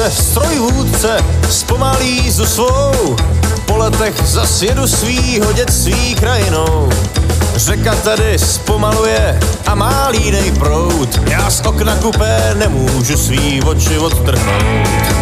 Vůdce, 0.00 0.22
strojvůdce, 0.22 1.16
zpomalí 1.50 2.24
jízdu 2.24 2.46
svou, 2.46 3.16
po 3.66 3.76
letech 3.76 4.14
zas 4.24 4.62
jedu 4.62 4.86
svýho 4.86 5.52
dětství 5.52 6.14
krajinou. 6.14 6.88
Řeka 7.56 7.94
tady 7.94 8.38
zpomaluje 8.38 9.40
a 9.66 9.74
má 9.74 10.08
línej 10.08 10.52
prout, 10.52 11.20
já 11.30 11.50
z 11.50 11.60
okna 11.60 11.96
kupé 11.96 12.54
nemůžu 12.58 13.16
svý 13.16 13.62
oči 13.62 13.98
odtrhnout. 13.98 15.19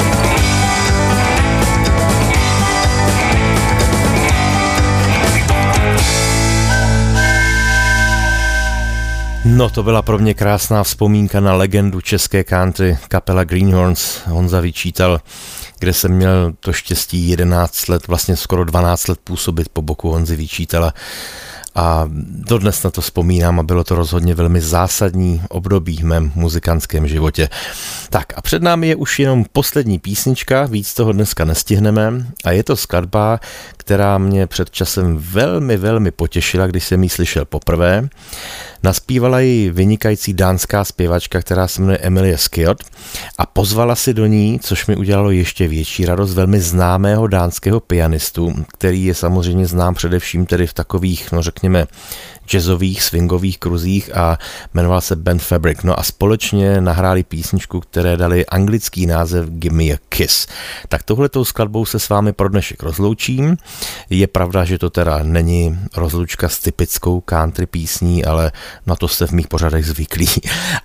No 9.58 9.70
to 9.70 9.82
byla 9.82 10.02
pro 10.02 10.18
mě 10.18 10.34
krásná 10.34 10.82
vzpomínka 10.82 11.40
na 11.40 11.54
legendu 11.54 12.00
české 12.00 12.44
country 12.44 12.98
kapela 13.08 13.44
Greenhorns. 13.44 14.18
Honza 14.26 14.60
vyčítal, 14.60 15.20
kde 15.78 15.92
jsem 15.92 16.12
měl 16.12 16.52
to 16.60 16.72
štěstí 16.72 17.28
11 17.28 17.88
let, 17.88 18.06
vlastně 18.08 18.36
skoro 18.36 18.64
12 18.64 19.08
let 19.08 19.18
působit 19.24 19.68
po 19.68 19.82
boku 19.82 20.10
Honzy 20.10 20.36
vyčítala 20.36 20.94
a 21.74 22.08
dodnes 22.48 22.82
na 22.82 22.90
to 22.90 23.00
vzpomínám 23.00 23.60
a 23.60 23.62
bylo 23.62 23.84
to 23.84 23.94
rozhodně 23.94 24.34
velmi 24.34 24.60
zásadní 24.60 25.42
období 25.48 25.96
v 25.96 26.04
mém 26.04 26.32
muzikantském 26.34 27.08
životě. 27.08 27.48
Tak 28.10 28.32
a 28.36 28.42
před 28.42 28.62
námi 28.62 28.88
je 28.88 28.96
už 28.96 29.18
jenom 29.18 29.44
poslední 29.52 29.98
písnička, 29.98 30.64
víc 30.64 30.94
toho 30.94 31.12
dneska 31.12 31.44
nestihneme 31.44 32.26
a 32.44 32.50
je 32.50 32.64
to 32.64 32.76
skladba, 32.76 33.40
která 33.76 34.18
mě 34.18 34.46
před 34.46 34.70
časem 34.70 35.16
velmi, 35.18 35.76
velmi 35.76 36.10
potěšila, 36.10 36.66
když 36.66 36.84
jsem 36.84 37.02
ji 37.02 37.08
slyšel 37.08 37.44
poprvé. 37.44 38.08
Naspívala 38.82 39.40
ji 39.40 39.70
vynikající 39.70 40.34
dánská 40.34 40.84
zpěvačka, 40.84 41.40
která 41.40 41.68
se 41.68 41.80
jmenuje 41.80 41.98
Emilie 41.98 42.38
Skiot 42.38 42.84
a 43.38 43.46
pozvala 43.46 43.94
si 43.94 44.14
do 44.14 44.26
ní, 44.26 44.60
což 44.62 44.86
mi 44.86 44.96
udělalo 44.96 45.30
ještě 45.30 45.68
větší 45.68 46.06
radost, 46.06 46.34
velmi 46.34 46.60
známého 46.60 47.26
dánského 47.26 47.80
pianistu, 47.80 48.54
který 48.72 49.04
je 49.04 49.14
samozřejmě 49.14 49.66
znám 49.66 49.94
především 49.94 50.46
tedy 50.46 50.66
v 50.66 50.74
takových, 50.74 51.32
no 51.32 51.42
řekněme, 51.42 51.86
jazzových, 52.48 53.02
swingových 53.02 53.58
kruzích 53.58 54.16
a 54.16 54.38
jmenoval 54.74 55.00
se 55.00 55.16
Ben 55.16 55.38
Fabric. 55.38 55.82
No 55.82 55.98
a 55.98 56.02
společně 56.02 56.80
nahráli 56.80 57.22
písničku, 57.22 57.80
které 57.80 58.16
dali 58.16 58.46
anglický 58.46 59.06
název 59.06 59.48
Give 59.48 59.76
Me 59.76 59.84
a 59.84 59.96
Kiss. 60.08 60.46
Tak 60.88 61.02
tohletou 61.02 61.44
skladbou 61.44 61.84
se 61.84 61.98
s 61.98 62.08
vámi 62.08 62.32
pro 62.32 62.48
dnešek 62.48 62.82
rozloučím. 62.82 63.56
Je 64.10 64.26
pravda, 64.26 64.64
že 64.64 64.78
to 64.78 64.90
teda 64.90 65.22
není 65.22 65.78
rozlučka 65.96 66.48
s 66.48 66.58
typickou 66.58 67.20
country 67.20 67.66
písní, 67.66 68.24
ale 68.24 68.52
na 68.86 68.96
to 68.96 69.08
jste 69.08 69.26
v 69.26 69.32
mých 69.32 69.48
pořadech 69.48 69.86
zvyklí. 69.86 70.28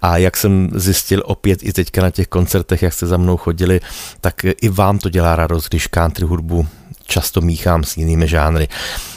A 0.02 0.18
jak 0.18 0.38
jsem 0.38 0.70
zjistil 0.76 1.24
opět 1.26 1.60
i 1.64 1.74
teďka 1.74 2.02
na 2.02 2.12
těch 2.12 2.28
koncertech, 2.28 2.82
jak 2.82 2.94
jste 2.94 3.06
za 3.06 3.18
mnou 3.18 3.38
chodili, 3.38 3.80
tak 4.22 4.46
i 4.62 4.70
vám 4.70 5.00
to 5.00 5.10
dělá 5.10 5.36
radost, 5.36 5.70
když 5.70 5.88
country 5.88 6.26
hudbu 6.26 6.68
často 7.06 7.42
míchám 7.42 7.84
s 7.84 7.98
jinými 7.98 8.28
žánry. 8.28 8.68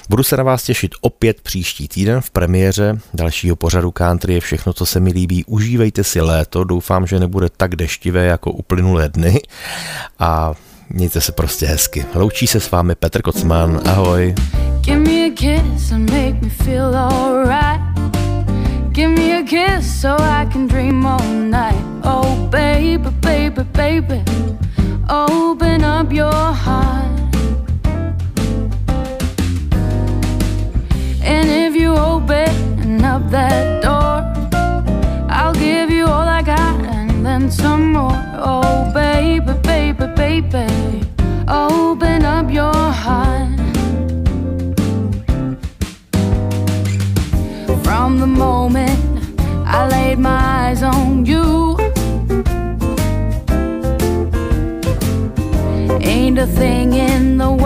Budu 0.08 0.22
se 0.22 0.36
na 0.36 0.42
vás 0.42 0.62
těšit 0.62 0.94
opět 1.00 1.40
příští 1.40 1.88
týden 1.88 2.20
v 2.20 2.30
premiéře 2.30 2.98
dalšího 3.14 3.56
pořadu 3.56 3.90
Country 3.90 4.34
je 4.34 4.40
všechno, 4.40 4.72
co 4.72 4.86
se 4.86 5.00
mi 5.00 5.10
líbí. 5.10 5.44
Užívejte 5.44 6.04
si 6.04 6.20
léto, 6.20 6.64
doufám, 6.64 7.06
že 7.06 7.20
nebude 7.20 7.48
tak 7.56 7.76
deštivé 7.76 8.24
jako 8.26 8.50
uplynulé 8.50 9.08
dny 9.08 9.40
a 10.18 10.54
mějte 10.90 11.20
se 11.20 11.32
prostě 11.32 11.66
hezky. 11.66 12.04
Loučí 12.14 12.46
se 12.46 12.60
s 12.60 12.70
vámi 12.70 12.94
Petr 12.94 13.22
Kocman, 13.22 13.80
ahoj. 13.84 14.34
Give 14.80 14.98
me 15.00 15.26
a 15.26 15.30
kiss 15.34 15.92
and 15.92 16.10
make 16.10 16.40
me 16.42 16.48
feel 16.48 16.96
alright. 16.96 17.85
Kiss 19.46 20.00
so 20.02 20.16
I 20.18 20.44
can 20.50 20.66
dream 20.66 21.06
all 21.06 21.22
night. 21.22 21.80
Oh 22.02 22.48
baby, 22.50 23.10
baby, 23.20 23.62
baby, 23.62 24.24
open 25.08 25.84
up 25.84 26.12
your 26.12 26.32
heart. 26.32 27.06
And 31.22 31.48
if 31.48 31.76
you 31.76 31.94
open 31.94 33.04
up 33.04 33.30
that 33.30 33.82
door, 33.84 34.24
I'll 35.30 35.54
give 35.54 35.90
you 35.92 36.06
all 36.06 36.26
I 36.26 36.42
got 36.42 36.80
and 36.84 37.24
then 37.24 37.48
some 37.48 37.92
more. 37.92 38.20
Oh, 38.34 38.90
baby, 38.92 39.52
baby, 39.62 40.06
baby, 40.16 41.06
open 41.46 42.24
up 42.24 42.50
your 42.50 42.74
heart. 42.74 43.52
From 47.84 48.18
the 48.18 48.26
moment 48.26 48.95
I 49.78 49.86
laid 49.88 50.18
my 50.18 50.30
eyes 50.30 50.82
on 50.82 51.26
you, 51.26 51.76
ain't 56.00 56.38
a 56.38 56.46
thing 56.46 56.94
in 56.94 57.36
the 57.36 57.50
world 57.52 57.65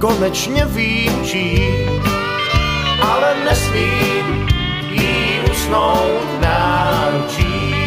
konečně 0.00 0.64
vím, 0.64 1.24
čí, 1.24 1.62
ale 3.00 3.34
nesmím 3.44 4.48
jí 4.90 5.40
usnout 5.50 6.40
náručí. 6.40 7.83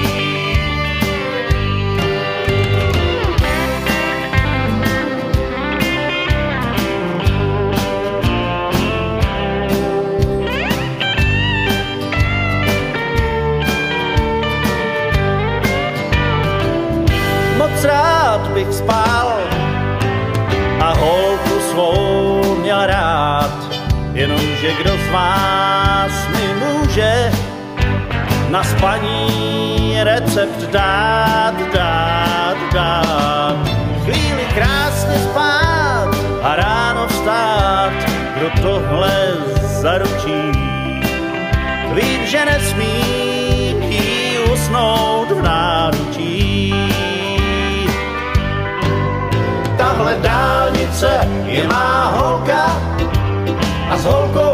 Jenomže 24.67 24.83
kdo 24.83 24.97
z 24.97 25.09
vás 25.11 26.11
mi 26.27 26.65
může 26.65 27.31
na 28.49 28.63
spaní 28.63 29.97
recept 30.03 30.71
dát, 30.71 31.55
dát, 31.73 32.57
dát. 32.73 33.57
Chvíli 34.03 34.45
krásně 34.55 35.19
spát 35.19 36.09
a 36.43 36.55
ráno 36.55 37.07
vstát, 37.07 37.91
kdo 38.35 38.49
tohle 38.61 39.33
zaručí. 39.81 40.51
Vím, 41.93 42.25
že 42.25 42.45
nesmím 42.45 43.81
jí 43.81 44.39
usnout 44.53 45.31
v 45.31 45.41
náručí. 45.41 46.73
ale 49.97 50.15
dálnice 50.21 51.27
je 51.45 51.67
má 51.67 52.11
holka 52.15 52.69
a 53.89 53.97
s 53.97 54.05
holkou 54.05 54.46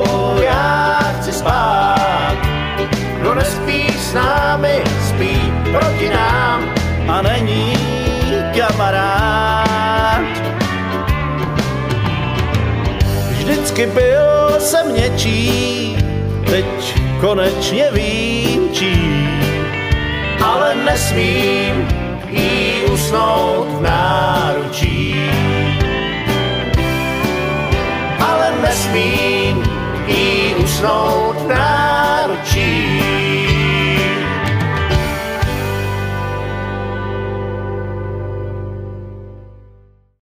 Vždycky 13.73 13.91
byl 13.91 14.59
jsem 14.59 14.95
něčí, 14.95 15.97
teď 16.45 16.99
konečně 17.21 17.89
vím 17.91 18.69
čí. 18.73 19.29
Ale 20.45 20.75
nesmím 20.75 21.87
jí 22.29 22.83
usnout 22.93 23.67
v 23.67 23.81
náručí. 23.81 25.15
Ale 28.19 28.53
nesmím 28.61 29.63
jí 30.07 30.55
usnout 30.55 31.35
v 31.35 31.47
náručí. 31.47 32.92